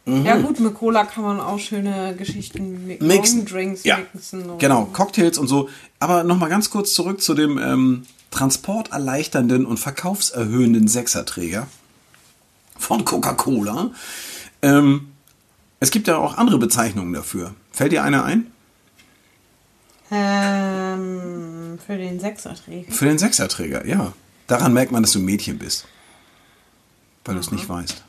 [0.06, 0.26] Mhm.
[0.26, 3.46] Ja gut, mit Cola kann man auch schöne Geschichten mit Mixen.
[3.46, 4.58] Drinks Ja, mixen.
[4.58, 4.86] genau.
[4.86, 5.70] Cocktails und so.
[6.00, 11.68] Aber noch mal ganz kurz zurück zu dem ähm, transporterleichternden und verkaufserhöhenden Sechserträger
[12.78, 13.92] von Coca-Cola.
[14.64, 15.08] Ähm,
[15.80, 17.54] es gibt ja auch andere Bezeichnungen dafür.
[17.72, 18.48] Fällt dir eine ein?
[20.12, 22.92] Ähm, für den Sechserträger.
[22.92, 24.14] Für den Sechserträger, ja.
[24.48, 25.86] Daran merkt man, dass du ein Mädchen bist.
[27.24, 28.04] Weil du es nicht weißt.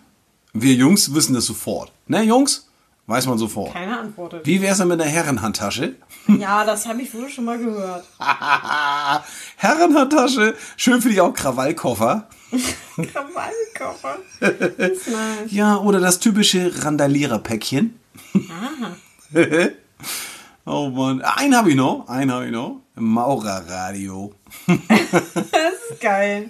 [0.54, 1.92] Wir Jungs wissen das sofort.
[2.08, 2.68] Ne, Jungs?
[3.06, 3.72] Weiß man sofort.
[3.72, 4.46] Keiner antwortet.
[4.46, 5.96] Wie wär's denn mit einer Herrenhandtasche?
[6.28, 8.04] Ja, das habe ich wohl schon mal gehört.
[9.56, 10.54] Herrenhandtasche.
[10.76, 12.28] Schön für dich auch Krawallkoffer.
[12.96, 14.18] Krawallkoffer.
[14.78, 15.50] Ist nice.
[15.50, 17.98] Ja, oder das typische Randaliererpäckchen.
[18.34, 18.92] Aha.
[20.66, 21.22] Oh Mann.
[21.22, 22.06] Einen habe ich noch.
[22.08, 22.81] Einen habe ich noch.
[22.94, 24.34] Maurerradio.
[24.66, 26.46] Das ist geil.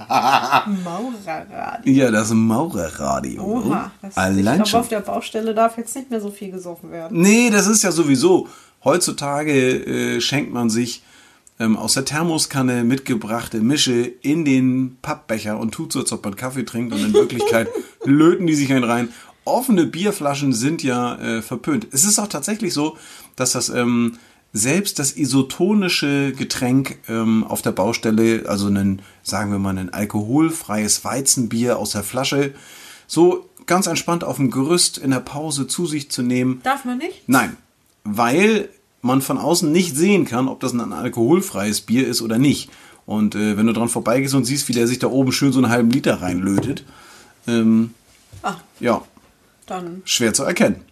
[0.85, 1.87] Maurerrad.
[1.87, 3.43] Ja, das Maurerradio.
[3.43, 3.93] Oha.
[4.03, 4.81] Das, ich Allein glaube, schon.
[4.81, 7.21] auf der Baustelle darf jetzt nicht mehr so viel gesoffen werden.
[7.21, 8.49] Nee, das ist ja sowieso.
[8.85, 11.03] Heutzutage äh, schenkt man sich
[11.61, 16.35] ähm, aus der Thermoskanne mitgebrachte Mische in den Pappbecher und tut so, als ob man
[16.35, 17.69] Kaffee trinkt und in Wirklichkeit
[18.05, 19.11] löten die sich einen rein.
[19.45, 21.89] Offene Bierflaschen sind ja äh, verpönt.
[21.93, 22.97] Es ist auch tatsächlich so,
[23.37, 24.19] dass das ähm,
[24.53, 31.05] selbst das isotonische Getränk ähm, auf der Baustelle, also ein, sagen wir mal, ein alkoholfreies
[31.05, 32.55] Weizenbier aus der Flasche,
[33.07, 36.99] so ganz entspannt auf dem Gerüst in der Pause zu sich zu nehmen, Darf man
[36.99, 37.23] nicht?
[37.29, 37.57] Nein,
[38.05, 38.69] weil
[39.01, 42.71] man von außen nicht sehen kann, ob das ein alkoholfreies Bier ist oder nicht.
[43.07, 45.59] Und äh, wenn du dran vorbeigehst und siehst, wie der sich da oben schön so
[45.59, 46.85] einen halben Liter reinlötet,
[47.49, 47.95] ähm,
[48.43, 49.03] Ach, ja,
[49.67, 50.03] dann.
[50.05, 50.83] schwer zu erkennen.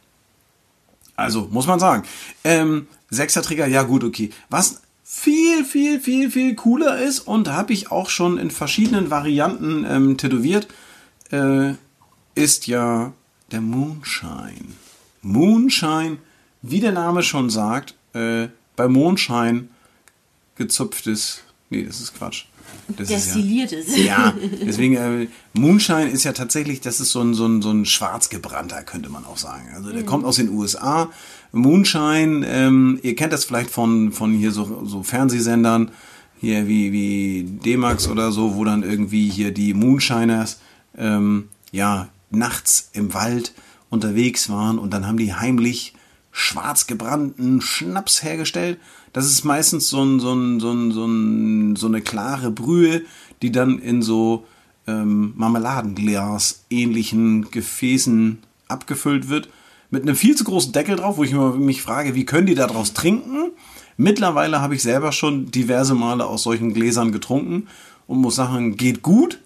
[1.15, 2.05] Also, muss man sagen.
[2.43, 4.31] Ähm, Sechserträger, ja gut, okay.
[4.49, 9.85] Was viel, viel, viel, viel cooler ist und habe ich auch schon in verschiedenen Varianten
[9.89, 10.69] ähm, tätowiert,
[11.33, 11.73] äh,
[12.37, 13.13] ist ja
[13.51, 14.69] der Moonshine.
[15.23, 16.19] Moonshine,
[16.63, 19.69] wie der Name schon sagt, äh, bei Mondschein
[20.57, 22.45] gezupftes, nee, das ist Quatsch.
[22.89, 23.97] Das ist ja- Destilliertes.
[23.99, 27.85] ja, deswegen, äh, Moonshine ist ja tatsächlich, das ist so ein, so ein, so ein
[27.85, 29.69] schwarzgebrannter, könnte man auch sagen.
[29.75, 31.11] Also der kommt aus den USA.
[31.53, 35.91] Moonshine, ähm, ihr kennt das vielleicht von, von hier so, so Fernsehsendern,
[36.41, 40.61] hier wie, wie D-Max oder so, wo dann irgendwie hier die Moonshiners,
[40.97, 43.53] ähm, ja, nachts im Wald
[43.91, 45.95] unterwegs waren und dann haben die heimlich
[46.31, 48.79] schwarz gebrannten Schnaps hergestellt.
[49.13, 53.03] Das ist meistens so, ein, so, ein, so, ein, so, ein, so eine klare Brühe,
[53.43, 54.47] die dann in so
[54.87, 59.49] ähm, Marmeladenglas ähnlichen Gefäßen abgefüllt wird.
[59.91, 62.55] Mit einem viel zu großen Deckel drauf, wo ich immer mich frage, wie können die
[62.55, 63.51] daraus trinken?
[63.97, 67.67] Mittlerweile habe ich selber schon diverse Male aus solchen Gläsern getrunken
[68.07, 69.41] und muss sagen, geht gut.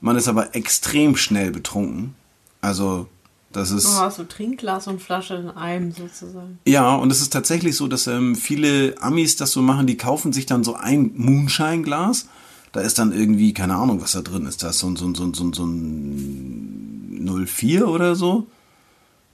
[0.00, 2.14] Man ist aber extrem schnell betrunken.
[2.60, 3.08] Also,
[3.52, 3.86] das ist.
[3.86, 6.58] Oh, so Trinkglas und Flasche in einem sozusagen.
[6.66, 10.32] Ja, und es ist tatsächlich so, dass ähm, viele Amis das so machen, die kaufen
[10.32, 12.28] sich dann so ein Moonshine-Glas.
[12.72, 14.62] Da ist dann irgendwie, keine Ahnung, was da drin ist.
[14.62, 18.46] Da ist so ein, so ein, so ein, so ein 04 oder so.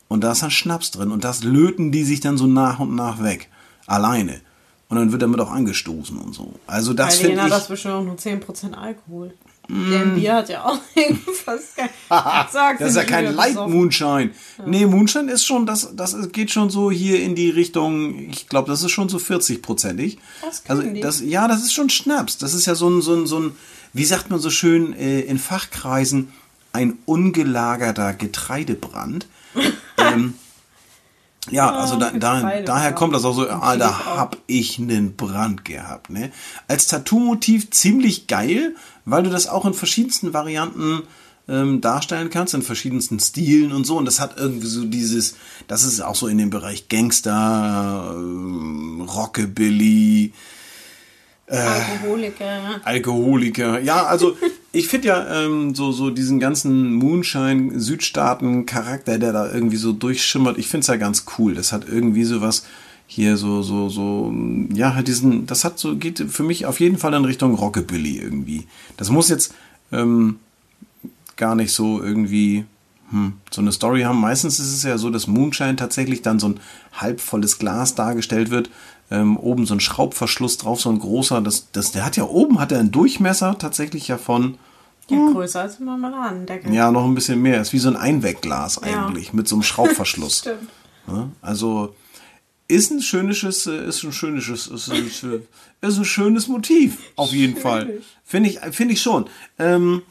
[0.08, 1.10] Und da ist dann Schnaps drin.
[1.10, 3.48] Und das löten die sich dann so nach und nach weg.
[3.86, 4.40] Alleine.
[4.88, 6.54] Und dann wird damit auch angestoßen und so.
[6.66, 7.68] Also das finde hat das ich.
[7.70, 9.34] bestimmt auch nur 10% Alkohol.
[9.68, 11.74] Denn Bier hat ja auch irgendwas.
[12.52, 13.74] Sag's Das ist ja kein wieder Light besoffen.
[13.74, 14.30] Moonshine.
[14.64, 18.70] Nee, Moonshine ist schon, das, das geht schon so hier in die Richtung, ich glaube,
[18.70, 20.18] das ist schon so 40-prozentig.
[20.40, 21.00] Das also die.
[21.00, 22.38] das, Ja, das ist schon Schnaps.
[22.38, 23.56] Das ist ja so ein, so ein, so ein
[23.92, 26.32] wie sagt man so schön äh, in Fachkreisen,
[26.72, 29.26] ein ungelagerter Getreidebrand.
[30.12, 30.34] ähm,
[31.50, 35.64] ja, also da, da, daher kommt das auch so, ah, da hab ich einen Brand
[35.64, 36.10] gehabt.
[36.10, 36.32] Ne?
[36.66, 41.02] Als Tattoo-Motiv ziemlich geil, weil du das auch in verschiedensten Varianten
[41.48, 43.96] ähm, darstellen kannst, in verschiedensten Stilen und so.
[43.96, 45.36] Und das hat irgendwie so dieses,
[45.68, 50.32] das ist auch so in dem Bereich Gangster, ähm, Rockabilly,
[51.48, 52.80] Alkoholiker.
[52.84, 53.80] Alkoholiker.
[53.80, 54.36] Ja, also
[54.72, 60.68] ich finde ja ähm, so, so diesen ganzen Moonshine-Südstaaten-Charakter, der da irgendwie so durchschimmert, ich
[60.68, 61.54] finde es ja ganz cool.
[61.54, 62.66] Das hat irgendwie sowas
[63.06, 64.34] hier so, so, so,
[64.72, 68.18] ja, halt diesen, das hat so, geht für mich auf jeden Fall in Richtung Rockabilly
[68.18, 68.66] irgendwie.
[68.96, 69.54] Das muss jetzt
[69.92, 70.40] ähm,
[71.36, 72.64] gar nicht so irgendwie
[73.10, 74.20] hm, so eine Story haben.
[74.20, 76.60] Meistens ist es ja so, dass Moonshine tatsächlich dann so ein
[76.92, 78.70] halbvolles Glas dargestellt wird.
[79.10, 81.40] Ähm, oben so ein Schraubverschluss drauf, so ein großer.
[81.40, 84.58] Das, das, der hat ja oben hat er einen Durchmesser tatsächlich ja von
[85.08, 86.72] Ja, größer als ein Marmeladendeckel.
[86.74, 87.60] ja noch ein bisschen mehr.
[87.60, 89.06] Ist wie so ein Einwegglas Ja.
[89.06, 90.38] eigentlich mit so einem Schraubverschluss.
[90.38, 90.68] Stimmt.
[91.06, 91.94] Ja, also
[92.66, 95.42] ist ein schönes, äh, ist ein schönes, ist ein, schö-
[95.82, 98.00] ist ein schönes Motiv auf jeden Fall.
[98.24, 99.26] Finde ich, finde ich schon.
[99.60, 100.02] Ähm,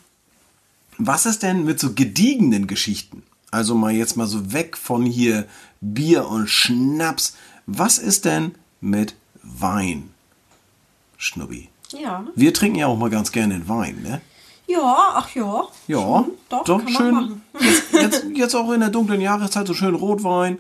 [0.98, 3.24] was ist denn mit so gediegenen Geschichten?
[3.52, 5.46] Also mal jetzt mal so weg von hier
[5.82, 7.36] Bier und Schnaps.
[7.66, 10.12] Was ist denn mit Wein,
[11.18, 11.70] Schnubbi?
[11.92, 12.26] Ja.
[12.36, 14.22] Wir trinken ja auch mal ganz gerne den Wein, ne?
[14.68, 15.64] Ja, ach ja.
[15.88, 16.32] Ja, Schon.
[16.50, 17.14] Doch, kann man schön.
[17.14, 17.42] machen.
[17.60, 20.60] Jetzt, jetzt, jetzt auch in der dunklen Jahreszeit so schön Rotwein,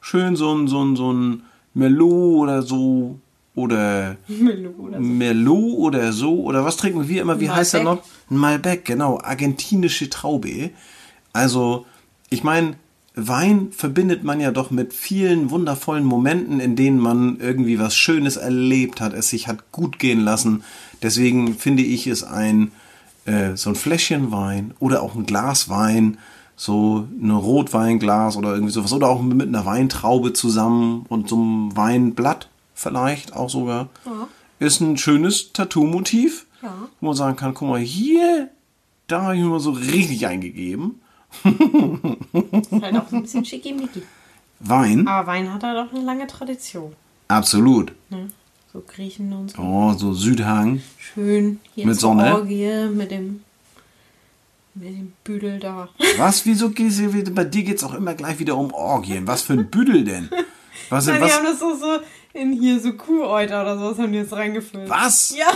[0.00, 1.42] schön so ein, so ein, so ein
[1.74, 3.18] Merlot oder so.
[3.54, 5.04] Oder Merlot oder so.
[5.04, 6.40] Merlot oder so.
[6.42, 7.38] Oder was trinken wir immer?
[7.40, 8.02] Wie heißt der noch?
[8.28, 8.30] Malbec.
[8.30, 9.20] Malbec, genau.
[9.20, 10.70] Argentinische Traube.
[11.32, 11.86] Also,
[12.30, 12.76] ich meine,
[13.14, 18.36] Wein verbindet man ja doch mit vielen wundervollen Momenten, in denen man irgendwie was Schönes
[18.36, 20.64] erlebt hat, es sich hat gut gehen lassen.
[21.02, 22.72] Deswegen finde ich es ein,
[23.26, 26.16] äh, so ein Fläschchen Wein oder auch ein Glas Wein,
[26.56, 31.76] so ein Rotweinglas oder irgendwie sowas, oder auch mit einer Weintraube zusammen und so einem
[31.76, 33.88] Weinblatt vielleicht auch sogar,
[34.58, 36.72] ist ein schönes Tattoo-Motiv, Ja.
[37.00, 38.48] wo man sagen kann, guck mal, hier,
[39.08, 41.00] da habe ich mir mal so richtig eingegeben.
[41.44, 44.02] Ist halt auch so ein bisschen schickimicki.
[44.60, 46.94] Wein, Aber Wein hat halt auch eine lange Tradition.
[47.28, 47.92] absolut.
[48.10, 48.30] Ne?
[48.72, 49.60] So Griechen und so.
[49.60, 50.80] Oh, so Südhang.
[50.98, 52.32] Schön hier Mit Sonne.
[52.34, 53.42] Orgie mit dem,
[54.74, 55.88] mit dem Büdel da.
[56.16, 57.32] Was, wieso geht's hier wieder?
[57.32, 59.26] Bei dir geht's auch immer gleich wieder um Orgien.
[59.26, 60.30] Was für ein Büdel denn?
[60.88, 61.98] Was, Nein, die was, haben das so, so
[62.32, 64.88] in hier so Kuhäuter oder sowas haben die jetzt reingefüllt.
[64.88, 65.34] was?
[65.36, 65.52] Ja.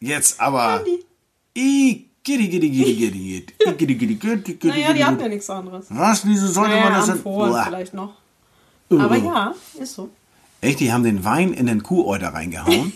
[0.00, 0.62] Jetzt aber.
[0.62, 1.60] Haben die.
[1.60, 5.50] I, giddy, giddy, giddy, giddy, giddy, giddy, giddy, giddy, giddy, Naja, die hatten ja nichts
[5.50, 5.86] anderes.
[5.90, 7.14] Was, wieso sollte man Naja, das denn?
[7.16, 7.64] Amphoren Boah.
[7.66, 8.14] vielleicht noch.
[8.90, 10.10] Aber ja, ist so.
[10.60, 12.92] Echt, die haben den Wein in den Kuhäuter reingehauen?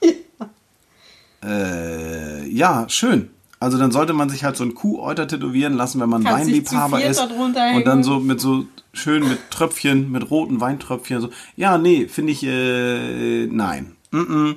[1.44, 3.30] äh, ja, schön.
[3.60, 7.02] Also dann sollte man sich halt so ein Kuhäuter tätowieren lassen, wenn man dich Weinliebhaber
[7.02, 7.20] ist.
[7.20, 11.20] Und dann so mit so schön mit Tröpfchen, mit roten Weintröpfchen.
[11.20, 11.30] So.
[11.56, 13.96] Ja, nee, finde ich, äh, nein.
[14.10, 14.56] Mm -mm.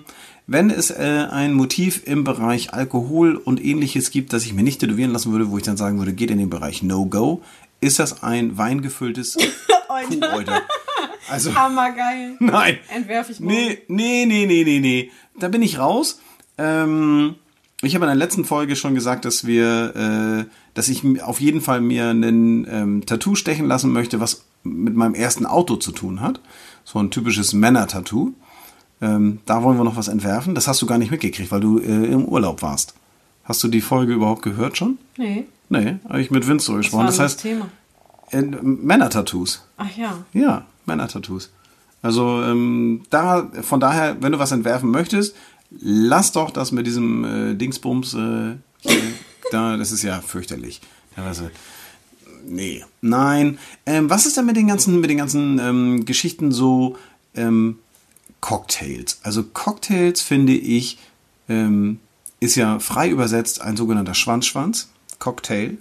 [0.52, 4.82] Wenn es äh, ein Motiv im Bereich Alkohol und ähnliches gibt, das ich mir nicht
[4.82, 7.42] tätowieren lassen würde, wo ich dann sagen würde, geht in den Bereich No-Go,
[7.80, 9.38] ist das ein weingefülltes
[9.88, 10.62] Kuhäuter.
[11.30, 12.36] Also, Hammergeil.
[12.40, 12.80] nein.
[12.94, 13.56] Entwerfe ich morgen.
[13.56, 15.12] Nee, nee, nee, nee, nee, nee.
[15.40, 16.20] Da bin ich raus.
[16.58, 17.36] Ähm,
[17.82, 19.96] ich habe in der letzten Folge schon gesagt, dass wir,
[20.50, 24.98] äh, dass ich auf jeden Fall mir einen ähm, Tattoo stechen lassen möchte, was mit
[24.98, 26.42] meinem ersten Auto zu tun hat.
[26.84, 28.34] So ein typisches Männer-Tattoo.
[29.02, 30.54] Ähm, da wollen wir noch was entwerfen.
[30.56, 32.94] Das hast du gar nicht mitgekriegt, weil du äh, im Urlaub warst.
[33.44, 34.98] Hast du die Folge überhaupt gehört schon?
[35.18, 37.06] Nee, Nee, habe ich mit Vince so gesprochen.
[37.06, 37.70] Das das heißt, Thema.
[38.32, 39.64] äh, Männer-Tattoos.
[39.78, 40.18] Ach ja.
[40.34, 41.50] Ja, Männer-Tattoos.
[42.02, 45.34] Also ähm, da, von daher, wenn du was entwerfen möchtest,
[45.80, 48.56] lass doch das mit diesem äh, Dingsbums äh,
[49.52, 50.82] da, das ist ja fürchterlich.
[51.16, 51.52] Teilweise.
[52.46, 53.58] Nee, nein.
[53.86, 56.98] Ähm, was ist denn mit den ganzen, mit den ganzen ähm, Geschichten so
[57.36, 57.78] ähm,
[58.42, 59.20] Cocktails?
[59.24, 60.98] Also Cocktails finde ich
[61.48, 62.00] ähm,
[62.40, 64.90] ist ja frei übersetzt ein sogenannter Schwanzschwanz.
[65.20, 65.78] Cocktail.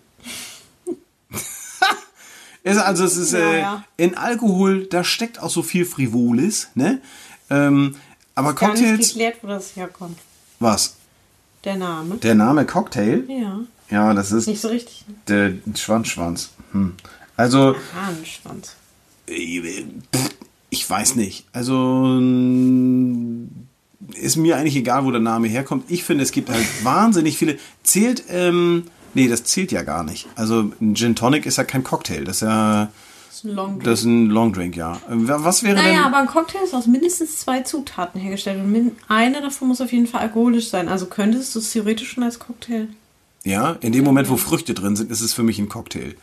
[2.62, 3.85] ist also es ist äh, ja.
[3.96, 7.01] in Alkohol, da steckt auch so viel Frivoles, ne?
[7.49, 7.96] Ähm,
[8.35, 10.18] aber Gar nicht Cocktails, geklärt, wo das herkommt.
[10.59, 10.96] was?
[11.64, 12.16] Der Name.
[12.16, 13.25] Der Name Cocktail?
[13.29, 13.61] Ja.
[13.90, 15.05] Ja, das ist Nicht so richtig.
[15.27, 16.51] der Schwanzschwanz.
[16.73, 16.94] Hm.
[17.37, 18.77] Also, Hahnenschwanz.
[19.27, 19.85] äh,
[20.90, 21.46] weiß nicht.
[21.53, 22.18] Also,
[24.14, 25.85] ist mir eigentlich egal, wo der Name herkommt.
[25.88, 27.59] Ich finde, es gibt halt wahnsinnig viele.
[27.83, 30.26] Zählt, ähm, nee, das zählt ja gar nicht.
[30.37, 32.24] Also, ein Gin Tonic ist ja kein Cocktail.
[32.24, 32.90] Das ist ja,
[33.29, 33.85] Das ist ein Long Drink.
[33.85, 35.00] das ist ein Long Drink, ja.
[35.09, 35.85] Was wäre denn.
[35.85, 39.92] Naja, aber ein Cocktail ist aus mindestens zwei Zutaten hergestellt und eine davon muss auf
[39.92, 40.88] jeden Fall alkoholisch sein.
[40.88, 42.88] Also könntest du es theoretisch schon als Cocktail.
[43.44, 46.14] Ja, in dem Moment, wo Früchte drin sind, ist es für mich ein Cocktail.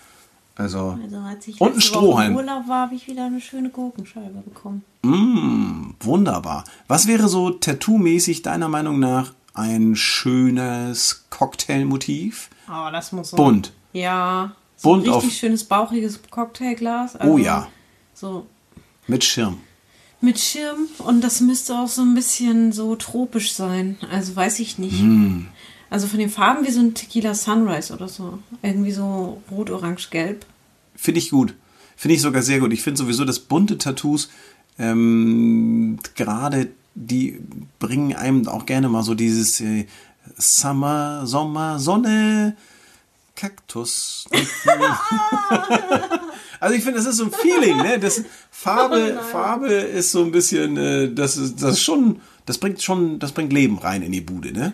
[0.57, 2.31] Also, Also als ich Und ein letzte Woche Strohhalm.
[2.31, 4.83] im Urlaub war, habe ich wieder eine schöne Gurkenscheibe bekommen.
[5.03, 6.63] mm, wunderbar.
[6.87, 12.49] Was wäre so tattoo-mäßig deiner Meinung nach ein schönes Cocktailmotiv?
[12.69, 13.37] Oh, das muss so.
[13.37, 13.71] Bunt.
[13.93, 14.55] Ja.
[14.75, 17.15] So Bunt ein auf- richtig schönes bauchiges Cocktailglas.
[17.15, 17.67] Also Oh ja.
[18.13, 18.45] So
[19.07, 19.59] Mit Schirm.
[20.21, 23.97] mit Schirm und das müsste auch so ein bisschen so tropisch sein.
[24.11, 25.01] Also weiß ich nicht.
[25.01, 25.45] Mm.
[25.89, 28.39] Also von den Farben wie so ein Tequila Sunrise oder so.
[28.61, 30.45] Irgendwie so rot, orange, gelb.
[30.95, 31.53] Finde ich gut.
[31.95, 32.73] Finde ich sogar sehr gut.
[32.73, 34.29] Ich finde sowieso, dass bunte Tattoos
[34.79, 36.69] ähm, gerade
[36.99, 37.39] die
[37.79, 39.85] bringen einem auch gerne mal so dieses äh,
[40.37, 42.57] Summer, Sommer, Sonne,
[43.35, 44.27] Kaktus.
[46.59, 47.99] also ich finde, das ist so ein Feeling, ne?
[47.99, 52.81] Das Farbe, Farbe ist so ein bisschen, äh, das ist, das ist schon, das bringt
[52.81, 54.73] schon, das bringt Leben rein in die Bude, ne?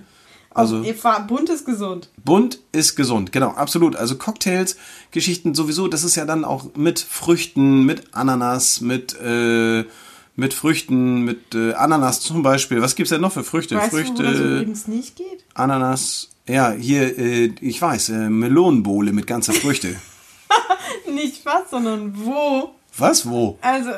[0.54, 0.84] Also
[1.28, 2.10] bunt ist gesund.
[2.24, 3.96] Bunt ist gesund, genau, absolut.
[3.96, 4.78] Also Cocktails,
[5.12, 9.86] Geschichten sowieso, das ist ja dann auch mit Früchten, mit Ananas, mit, äh,
[10.36, 12.82] mit Früchten, mit äh, Ananas zum Beispiel.
[12.82, 13.76] Was gibt's denn noch für Früchte?
[13.76, 15.44] Weißt du, wo Früchte, das übrigens nicht geht?
[15.54, 19.96] Ananas, ja, hier, äh, ich weiß, äh, Melonenbowle mit ganzer Früchte.
[21.14, 22.76] Nicht was, sondern wo.
[22.98, 23.58] Was, wo?
[23.62, 23.92] Also,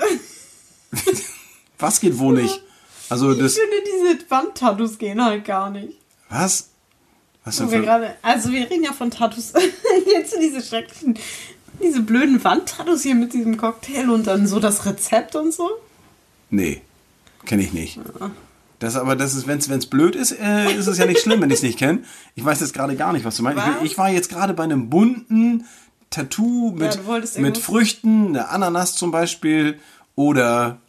[1.79, 2.61] Was geht wo nicht?
[3.09, 5.99] Also ich das, finde, diese Wandtattoos gehen halt gar nicht.
[6.29, 6.69] Was?
[7.43, 9.53] Was denn wir für, gerade, also wir reden ja von Tattoos.
[10.07, 11.17] Jetzt so diese schrecklichen,
[11.81, 15.69] diese blöden Wandtattoos hier mit diesem Cocktail und dann so das Rezept und so.
[16.49, 16.81] Nee,
[17.45, 17.99] kenne ich nicht.
[18.79, 21.49] Das aber, das ist, wenn es blöd ist, äh, ist es ja nicht schlimm, wenn
[21.49, 22.03] ich es nicht kenne.
[22.35, 23.63] Ich weiß jetzt gerade gar nicht, was du meinst.
[23.81, 25.65] Ich, ich war jetzt gerade bei einem bunten
[26.09, 29.79] Tattoo mit, wolltest mit Früchten, eine Ananas zum Beispiel,
[30.15, 30.79] oder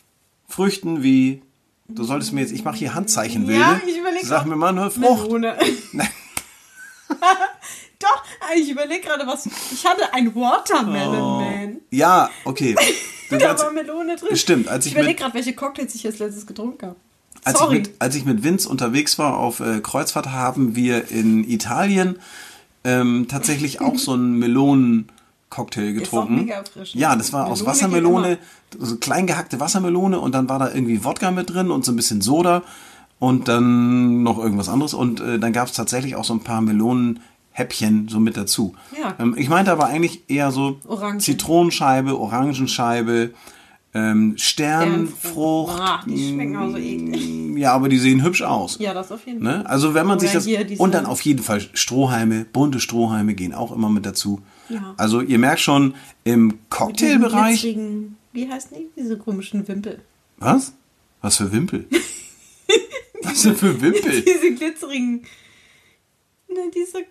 [0.48, 1.42] Früchten wie,
[1.88, 3.90] du solltest mir jetzt, ich mache hier Handzeichen, Ja, Wilde.
[3.90, 5.22] ich überleg Sag mir mal eine Frucht.
[5.30, 5.56] Melone.
[7.98, 8.22] Doch,
[8.56, 9.46] ich überlege gerade was.
[9.72, 11.76] Ich hatte ein Watermelon Man.
[11.90, 12.74] Ja, okay.
[13.28, 14.36] Da war Melone drin.
[14.36, 16.96] Stimmt, als ich ich überlege gerade, welche Cocktails ich als letztes getrunken habe.
[17.42, 17.74] Als ich, Sorry.
[17.80, 22.20] mit, als ich mit Vince unterwegs war auf äh, Kreuzfahrt, haben wir in Italien
[22.84, 24.38] ähm, tatsächlich auch so einen
[25.56, 26.34] Melonen-Cocktail getrunken.
[26.36, 27.00] mega frisch, ne?
[27.00, 28.38] Ja, das war aus Melone geht Wassermelone,
[28.78, 31.96] so klein gehackte Wassermelone und dann war da irgendwie Wodka mit drin und so ein
[31.96, 32.62] bisschen Soda
[33.18, 36.60] und dann noch irgendwas anderes und äh, dann gab es tatsächlich auch so ein paar
[36.60, 38.74] Melonenhäppchen so mit dazu.
[39.00, 39.14] Ja.
[39.18, 41.20] Ähm, ich meinte aber eigentlich eher so Orangen.
[41.20, 43.30] Zitronenscheibe, Orangenscheibe,
[43.94, 45.80] ähm, Sternfrucht.
[45.80, 47.56] Ah, die schmecken auch so eklig.
[47.56, 48.76] Ja, aber die sehen hübsch aus.
[48.78, 49.58] Ja, das auf jeden Fall.
[49.58, 49.66] Ne?
[49.70, 52.80] Also wenn man sich Oder das hier diese- und dann auf jeden Fall Strohhalme, bunte
[52.80, 54.42] Strohhalme gehen auch immer mit dazu.
[54.68, 54.94] Ja.
[54.96, 57.62] Also ihr merkt schon im Cocktailbereich.
[58.32, 58.88] Wie heißen die?
[59.00, 60.00] Diese komischen Wimpel.
[60.38, 60.72] Was?
[61.22, 61.86] Was für Wimpel?
[63.22, 64.22] Was denn für Wimpel?
[64.22, 65.22] Diese glitzerigen.
[66.48, 67.04] Ne, diese.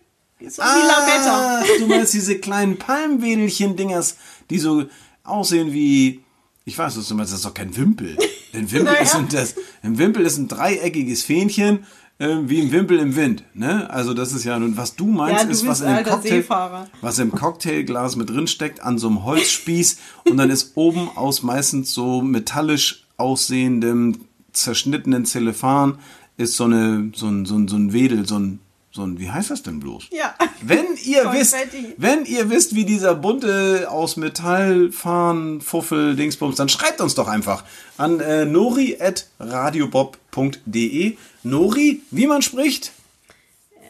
[0.49, 1.59] So wie Lametta.
[1.61, 4.17] Ah, du meinst diese kleinen Palmwedelchen-Dingers,
[4.49, 4.85] die so
[5.23, 6.21] aussehen wie.
[6.65, 8.17] Ich weiß, was du meinst, das ist doch kein Wimpel.
[8.53, 8.99] Ein Wimpel, Naja.
[9.01, 11.85] ist, ein, das, ein Wimpel ist ein dreieckiges Fähnchen,
[12.17, 13.43] äh, wie ein Wimpel im Wind.
[13.53, 13.89] Ne?
[13.89, 16.29] Also das ist ja, und was du meinst, Ja, du ist, was in dem Cocktail,
[16.29, 16.87] Seefahrer.
[17.01, 19.97] was im Cocktailglas mit drin steckt, an so einem Holzspieß
[20.29, 24.19] und dann ist oben aus meistens so metallisch aussehendem,
[24.53, 25.99] zerschnittenen Zellophan
[26.37, 28.59] ist so, eine, so, ein, so, ein, so ein Wedel, so ein,
[28.95, 30.05] so ein, wie heißt das denn bloß?
[30.11, 30.33] Ja.
[30.61, 31.53] Wenn ihr wisst,
[31.97, 37.27] wenn ihr wisst, wie dieser bunte aus Metall Fahnen, Fuffel, Dingsbums, dann schreibt uns doch
[37.27, 37.65] einfach
[37.97, 41.17] an äh, nori@radiobob.de.
[41.43, 42.93] Nori, wie man spricht?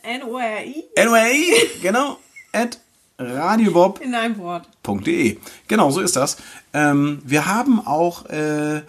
[0.02, 2.18] N-O-R-I NOI, genau,
[2.52, 2.80] at
[3.20, 4.08] radiobob.de.
[4.08, 4.68] in einem Wort.
[5.68, 6.38] Genau, so ist das.
[6.74, 8.82] Ähm, wir haben auch, äh,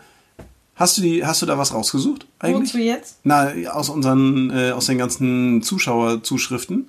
[0.76, 2.72] hast du die, hast du da was rausgesucht eigentlich?
[2.74, 3.16] Wozu jetzt?
[3.24, 6.88] Na, aus unseren, äh, aus den ganzen Zuschauerzuschriften.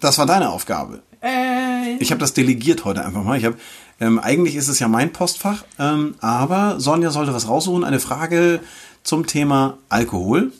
[0.00, 1.02] Das war deine Aufgabe.
[1.22, 3.38] Äh, Ich habe das delegiert heute einfach mal.
[3.38, 3.54] Ich hab,
[4.00, 7.84] ähm, eigentlich ist es ja mein Postfach, ähm, aber Sonja sollte was raussuchen.
[7.84, 8.60] Eine Frage
[9.04, 10.52] zum Thema Alkohol.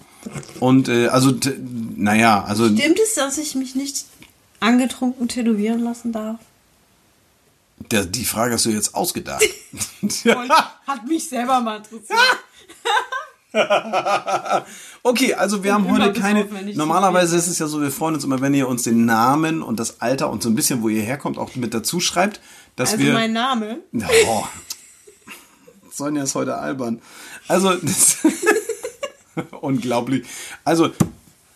[0.60, 1.32] Und äh, also,
[1.96, 4.04] naja, also stimmt es, dass ich mich nicht
[4.60, 6.38] angetrunken tätowieren lassen darf?
[7.90, 9.42] Der, die Frage hast du jetzt ausgedacht.
[10.86, 12.18] Hat mich selber mal interessiert.
[15.04, 16.46] Okay, also wir haben heute keine.
[16.74, 19.78] Normalerweise ist es ja so, wir freuen uns immer, wenn ihr uns den Namen und
[19.80, 22.40] das Alter und so ein bisschen, wo ihr herkommt, auch mit dazu schreibt,
[22.76, 23.12] dass Also wir.
[23.12, 23.80] mein Name.
[24.26, 24.44] Oh.
[25.92, 27.02] Sonja ist heute albern.
[27.48, 27.74] Also,
[29.60, 30.24] unglaublich.
[30.64, 30.92] Also,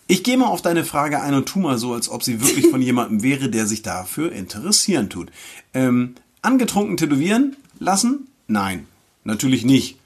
[0.07, 2.67] ich gehe mal auf deine Frage ein und tu mal so, als ob sie wirklich
[2.67, 5.31] von jemandem wäre, der sich dafür interessieren tut.
[5.73, 8.27] Ähm, angetrunken tätowieren lassen?
[8.47, 8.85] Nein,
[9.23, 9.97] natürlich nicht.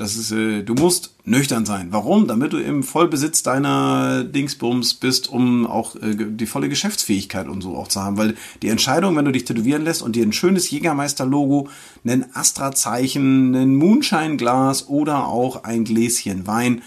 [0.00, 1.88] Das ist, äh, du musst nüchtern sein.
[1.90, 2.26] Warum?
[2.26, 7.76] Damit du im Vollbesitz deiner Dingsbums bist, um auch äh, die volle Geschäftsfähigkeit und so
[7.76, 8.16] auch zu haben.
[8.16, 11.68] Weil die Entscheidung, wenn du dich tätowieren lässt und dir ein schönes Jägermeister-Logo,
[12.06, 16.80] ein Astra-Zeichen, ein Moonshine-Glas oder auch ein Gläschen Wein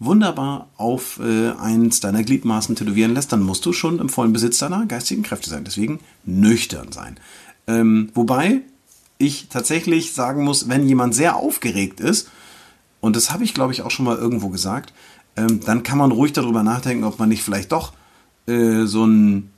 [0.00, 4.58] wunderbar auf äh, eins deiner Gliedmaßen tätowieren lässt, dann musst du schon im vollen Besitz
[4.58, 5.62] deiner geistigen Kräfte sein.
[5.64, 7.18] Deswegen nüchtern sein.
[7.68, 8.62] Ähm, wobei
[9.18, 12.30] ich tatsächlich sagen muss, wenn jemand sehr aufgeregt ist,
[13.00, 14.92] und das habe ich, glaube ich, auch schon mal irgendwo gesagt,
[15.36, 17.92] ähm, dann kann man ruhig darüber nachdenken, ob man nicht vielleicht doch
[18.46, 19.50] äh, so ein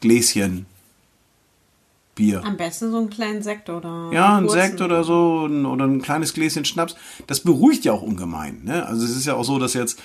[0.00, 0.66] Gläschen
[2.14, 2.42] Bier.
[2.44, 4.10] Am besten so einen kleinen Sekt oder.
[4.12, 4.60] Ja, ein kurzen.
[4.60, 6.96] Sekt oder so oder ein kleines Gläschen Schnaps.
[7.26, 8.62] Das beruhigt ja auch ungemein.
[8.64, 8.84] Ne?
[8.86, 9.98] Also es ist ja auch so, dass jetzt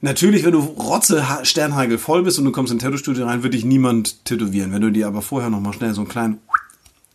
[0.00, 3.42] natürlich, wenn du Rotze Ha- Sternhagel voll bist und du kommst in ein Tattoo-Studio rein,
[3.42, 4.72] wird dich niemand tätowieren.
[4.72, 6.38] Wenn du dir aber vorher noch mal schnell so einen kleinen,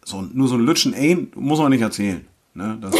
[0.04, 2.26] so nur so ein Lütschen ein, muss man nicht erzählen.
[2.54, 2.78] Ne?
[2.82, 2.94] Das,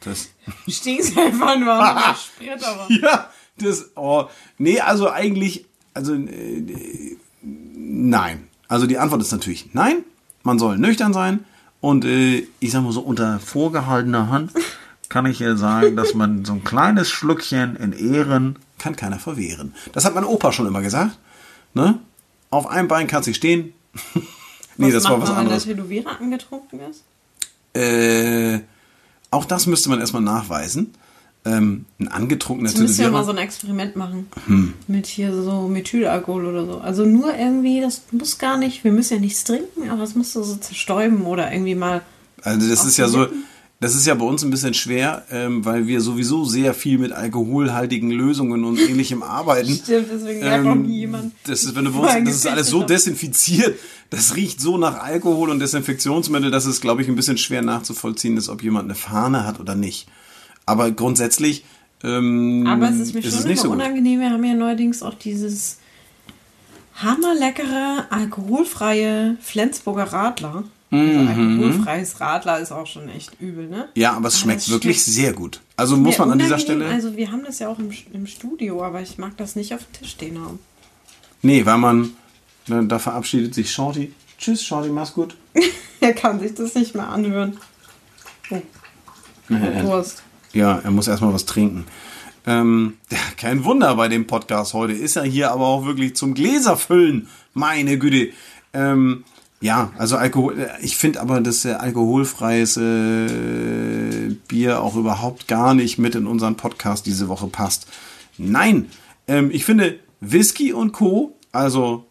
[0.00, 0.28] das,
[0.74, 2.86] Stinkst einfach nur nach Sprit, aber.
[2.92, 3.28] ja,
[3.58, 4.24] das, oh,
[4.56, 8.44] nee, also eigentlich, also äh, nein.
[8.68, 10.04] Also die Antwort ist natürlich nein.
[10.48, 11.44] Man soll nüchtern sein
[11.82, 14.52] und äh, ich sag mal so unter vorgehaltener Hand
[15.10, 19.74] kann ich ja sagen, dass man so ein kleines Schlückchen in Ehren kann keiner verwehren.
[19.92, 21.18] Das hat mein Opa schon immer gesagt.
[21.74, 21.98] Ne?
[22.48, 23.74] Auf einem Bein kann sie stehen.
[24.78, 25.66] nee, das macht war was man, wenn anderes.
[25.66, 27.04] der Tätowierer angetrunken ist?
[27.76, 28.60] Äh,
[29.30, 30.94] auch das müsste man erstmal nachweisen.
[31.48, 34.26] Ähm, ein angetrunkener Jetzt müssen wir mal so ein Experiment machen.
[34.46, 34.74] Hm.
[34.86, 36.78] Mit hier so Methylalkohol oder so.
[36.78, 40.32] Also nur irgendwie, das muss gar nicht, wir müssen ja nichts trinken, aber es muss
[40.32, 42.02] so zerstäuben oder irgendwie mal.
[42.42, 43.26] Also das ist ja so,
[43.80, 47.12] das ist ja bei uns ein bisschen schwer, ähm, weil wir sowieso sehr viel mit
[47.12, 49.68] alkoholhaltigen Lösungen und ähnlichem arbeiten.
[49.84, 51.24] Stimmt, deswegen sagt auch nie jemand.
[51.26, 53.78] Ähm, Das ist, wenn du uns, das ist alles so desinfiziert,
[54.10, 58.36] das riecht so nach Alkohol und Desinfektionsmittel, dass es, glaube ich, ein bisschen schwer nachzuvollziehen
[58.36, 60.08] ist, ob jemand eine Fahne hat oder nicht.
[60.68, 61.64] Aber grundsätzlich
[62.04, 64.20] ähm, Aber es ist mir schon es immer nicht so unangenehm.
[64.20, 65.78] Wir haben ja neuerdings auch dieses
[66.96, 70.64] hammerleckere, alkoholfreie Flensburger Radler.
[70.90, 71.60] Also Mhm.
[71.60, 73.88] alkoholfreies Radler ist auch schon echt übel, ne?
[73.94, 75.60] Ja, aber es schmeckt wirklich schmeckt sehr gut.
[75.76, 76.86] Also muss man an dieser Stelle.
[76.86, 79.80] Also wir haben das ja auch im, im Studio, aber ich mag das nicht auf
[79.84, 80.58] dem Tisch stehen haben.
[81.42, 82.12] nee, weil man,
[82.68, 84.14] ne, da verabschiedet sich Shorty.
[84.38, 85.36] Tschüss, Shorty, mach's gut.
[86.00, 87.58] er kann sich das nicht mehr anhören.
[88.50, 88.62] Oh.
[89.82, 90.22] Wurst.
[90.52, 91.84] Ja, er muss erstmal was trinken.
[92.46, 92.94] Ähm,
[93.36, 94.92] kein Wunder bei dem Podcast heute.
[94.92, 97.28] Ist er hier aber auch wirklich zum Gläserfüllen.
[97.54, 98.30] Meine Güte.
[98.72, 99.24] Ähm,
[99.60, 100.58] ja, also Alkohol.
[100.60, 106.26] äh, Ich finde aber, dass äh, alkoholfreies äh, Bier auch überhaupt gar nicht mit in
[106.26, 107.86] unseren Podcast diese Woche passt.
[108.36, 108.88] Nein,
[109.26, 111.34] ähm, ich finde Whisky und Co.
[111.52, 112.06] Also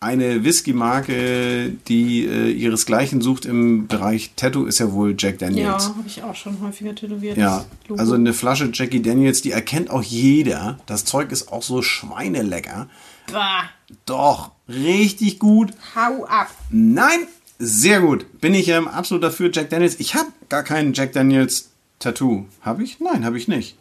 [0.00, 5.88] eine Whisky-Marke, die äh, ihresgleichen sucht im Bereich Tattoo, ist ja wohl Jack Ja, Daniels.
[5.88, 7.36] habe ich auch schon häufiger tätowiert.
[7.36, 7.64] Ja,
[7.96, 10.78] also eine Flasche Jackie Daniels, die erkennt auch jeder.
[10.86, 12.88] Das Zeug ist auch so schweinelecker.
[13.32, 13.64] Bah,
[14.06, 15.72] Doch, richtig gut.
[15.96, 16.48] hau ab.
[16.70, 17.18] Nein,
[17.58, 18.40] sehr gut.
[18.40, 19.96] Bin ich ähm, absolut dafür, Jack Daniels.
[19.98, 22.46] Ich habe gar keinen Jack Daniels Tattoo.
[22.62, 23.00] Habe ich?
[23.00, 23.76] Nein, habe ich nicht.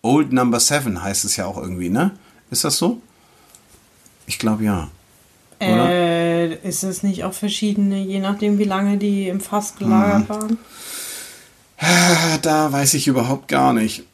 [0.00, 2.12] Old Number Seven heißt es ja auch irgendwie, ne?
[2.50, 3.02] Ist das so?
[4.26, 4.88] Ich glaube ja.
[5.60, 10.28] Äh, ist es nicht auch verschiedene, je nachdem wie lange die im Fass gelagert Mhm.
[10.28, 10.58] waren?
[12.42, 14.04] Da weiß ich überhaupt gar nicht.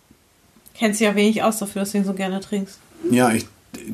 [0.77, 2.79] Kennst du ja wenig aus dafür, dass du ihn so gerne trinkst.
[3.11, 3.47] Ja, ich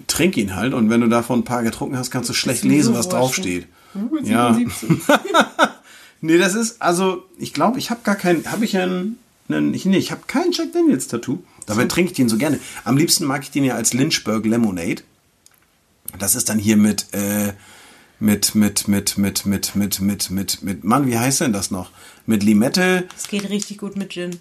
[0.07, 2.94] trinke ihn halt und wenn du davon ein paar getrunken hast, kannst du schlecht lesen,
[2.94, 3.66] so was draufsteht.
[3.94, 4.55] Mit Ja.
[4.55, 4.98] 77.
[6.22, 9.86] Nee, das ist, also, ich glaube, ich habe gar keinen, habe ich einen, einen ich,
[9.86, 11.38] nee, ich habe kein Jack Daniels Tattoo.
[11.64, 12.61] Dabei trinke ich den so gerne.
[12.84, 15.03] Am liebsten mag ich den ja als Lynchburg Lemonade.
[16.19, 17.53] Das ist dann hier mit, äh,
[18.19, 21.91] mit, mit, mit, mit, mit, mit, mit, mit, mit, Mann, wie heißt denn das noch?
[22.27, 24.41] Mit Limette, Es geht richtig gut mit Gin.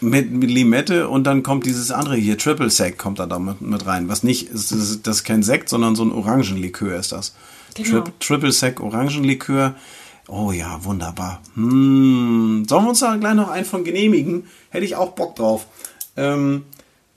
[0.00, 3.60] mit, mit Limette und dann kommt dieses andere hier, Triple Sec kommt da, da mit,
[3.60, 4.08] mit rein.
[4.08, 7.34] Was nicht, ist, das, ist, das ist kein Sekt, sondern so ein Orangenlikör ist das.
[7.74, 8.00] Genau.
[8.00, 9.74] Tri Triple Sec Orangenlikör.
[10.28, 11.40] Oh ja, wunderbar.
[11.54, 12.64] Hm.
[12.68, 14.44] Sollen wir uns da gleich noch einen von genehmigen?
[14.70, 15.66] Hätte ich auch Bock drauf.
[16.16, 16.64] Ähm,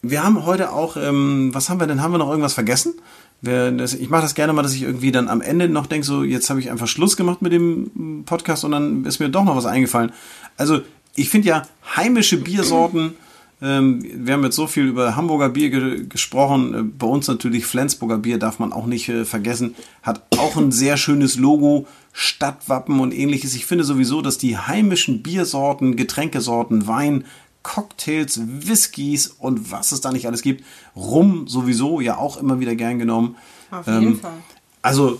[0.03, 2.01] wir haben heute auch, ähm, was haben wir denn?
[2.03, 2.93] Haben wir noch irgendwas vergessen?
[3.41, 6.49] Ich mache das gerne mal, dass ich irgendwie dann am Ende noch denke, so jetzt
[6.49, 9.65] habe ich einfach Schluss gemacht mit dem Podcast und dann ist mir doch noch was
[9.65, 10.13] eingefallen.
[10.55, 10.81] Also
[11.15, 11.63] ich finde ja
[11.95, 13.15] heimische Biersorten
[13.63, 16.73] Ähm, wir haben jetzt so viel über Hamburger Bier ge gesprochen.
[16.73, 19.75] Äh, bei uns natürlich Flensburger Bier darf man auch nicht äh, vergessen.
[20.01, 23.55] Hat auch ein sehr schönes Logo, Stadtwappen und ähnliches.
[23.55, 27.23] Ich finde sowieso, dass die heimischen Biersorten, Getränkesorten, Wein,
[27.63, 30.63] Cocktails, Whiskys und was es da nicht alles gibt,
[30.95, 33.35] Rum sowieso ja auch immer wieder gern genommen.
[33.71, 34.33] Auf jeden Ähm, Fall.
[34.81, 35.19] Also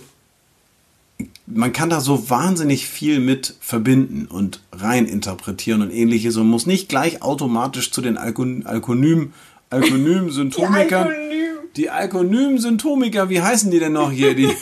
[1.45, 6.65] man kann da so wahnsinnig viel mit verbinden und rein interpretieren und ähnliches und muss
[6.65, 9.33] nicht gleich automatisch zu den Alkon Alkonym.
[9.69, 10.29] Alkonym.
[11.75, 14.35] Die Alkonym-Symptomiker, wie heißen die denn noch hier?
[14.35, 14.47] Die,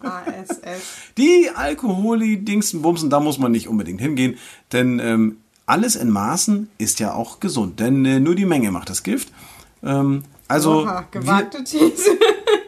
[0.00, 0.80] ASS.
[1.18, 4.36] die Alkoholi-Dingsen, Bumsen, da muss man nicht unbedingt hingehen,
[4.72, 5.36] denn ähm,
[5.70, 9.28] alles in Maßen ist ja auch gesund, denn äh, nur die Menge macht das Gift.
[9.84, 12.18] Ähm, also, Oha, gewagte These.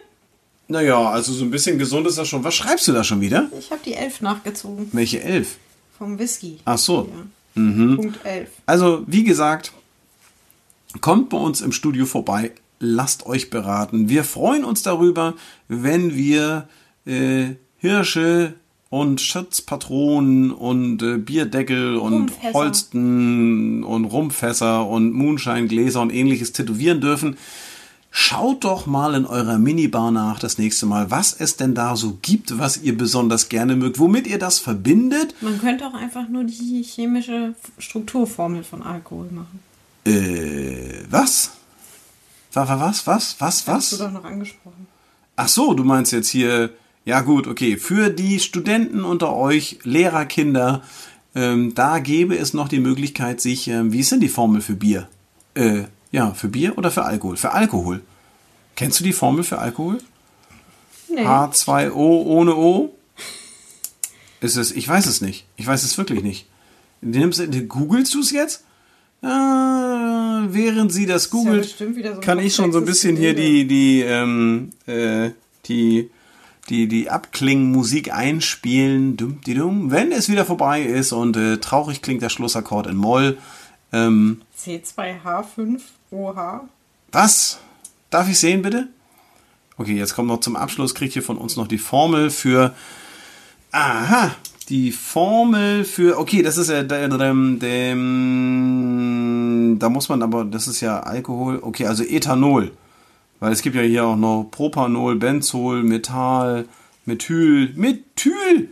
[0.68, 2.44] naja, also so ein bisschen gesund ist das schon.
[2.44, 3.50] Was schreibst du da schon wieder?
[3.58, 4.88] Ich habe die 11 nachgezogen.
[4.92, 5.56] Welche elf?
[5.98, 6.60] Vom Whisky.
[6.64, 7.10] Ach so.
[7.54, 7.96] Ja.
[7.96, 8.48] Punkt 11.
[8.66, 9.72] Also, wie gesagt,
[11.00, 14.08] kommt bei uns im Studio vorbei, lasst euch beraten.
[14.08, 15.34] Wir freuen uns darüber,
[15.66, 16.68] wenn wir
[17.04, 18.54] äh, Hirsche
[18.92, 22.52] und Schutzpatronen und äh, Bierdeckel und Rumfässer.
[22.52, 27.38] Holsten und Rumfässer und Moonshine-Gläser und ähnliches tätowieren dürfen.
[28.10, 32.18] Schaut doch mal in eurer Minibar nach das nächste Mal, was es denn da so
[32.20, 35.34] gibt, was ihr besonders gerne mögt, womit ihr das verbindet.
[35.40, 39.60] Man könnte auch einfach nur die chemische Strukturformel von Alkohol machen.
[40.04, 41.52] Äh, was?
[42.52, 43.98] Was, was, was, was, Hast du was?
[44.00, 44.86] doch noch angesprochen.
[45.36, 46.68] Ach so, du meinst jetzt hier,
[47.04, 50.82] ja gut, okay, für die Studenten unter euch, Lehrer, Kinder,
[51.34, 54.74] ähm, da gäbe es noch die Möglichkeit, sich, ähm, wie ist denn die Formel für
[54.74, 55.08] Bier?
[55.54, 57.36] Äh, ja, für Bier oder für Alkohol?
[57.36, 58.02] Für Alkohol.
[58.76, 59.98] Kennst du die Formel für Alkohol?
[61.08, 61.26] Nee.
[61.26, 62.94] H2O ohne O?
[64.40, 65.46] Ist es, ich weiß es nicht.
[65.56, 66.46] Ich weiß es wirklich nicht.
[67.00, 68.64] Nimmst, du- googelst du es jetzt?
[69.22, 73.66] Ah, während sie das googelt, wieder so kann ich schon so ein bisschen hier die,
[73.68, 75.30] die, ähm, äh,
[75.66, 76.10] die,
[76.68, 79.16] die, die Abklingmusik einspielen.
[79.16, 79.90] Dum, di, dum.
[79.90, 83.38] Wenn es wieder vorbei ist und äh, traurig klingt der Schlussakkord in Moll.
[83.92, 86.60] Ähm, C2H5OH.
[87.10, 87.58] was?
[88.10, 88.86] Darf ich sehen, bitte?
[89.78, 92.74] Okay, jetzt kommt noch zum Abschluss, kriegt ihr von uns noch die Formel für.
[93.72, 94.36] Aha,
[94.68, 96.18] die Formel für.
[96.18, 96.82] Okay, das ist ja.
[96.82, 100.44] Dem, dem, da muss man aber.
[100.44, 101.58] Das ist ja Alkohol.
[101.62, 102.72] Okay, also Ethanol.
[103.42, 106.66] Weil es gibt ja hier auch noch Propanol, Benzol, Metall,
[107.06, 107.72] Methyl.
[107.74, 108.68] Methyl!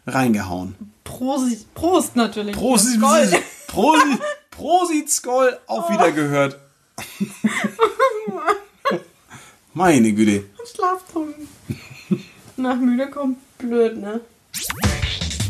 [0.07, 0.77] Reingehauen.
[1.03, 2.55] Prost, Prost natürlich.
[2.55, 3.31] Prosit, Gold.
[4.57, 6.59] Prosit, Skoll, auf Wiedergehört.
[9.75, 10.45] Meine Güte.
[10.73, 11.49] Schlaftrunken.
[12.57, 14.21] Nach müde kommt blöd, ne?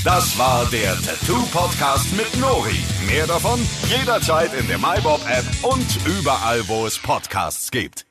[0.04, 2.78] Das war der Tattoo-Podcast mit Nori.
[3.06, 8.06] Mehr davon jederzeit in der MyBob-App und überall, wo es Podcasts gibt.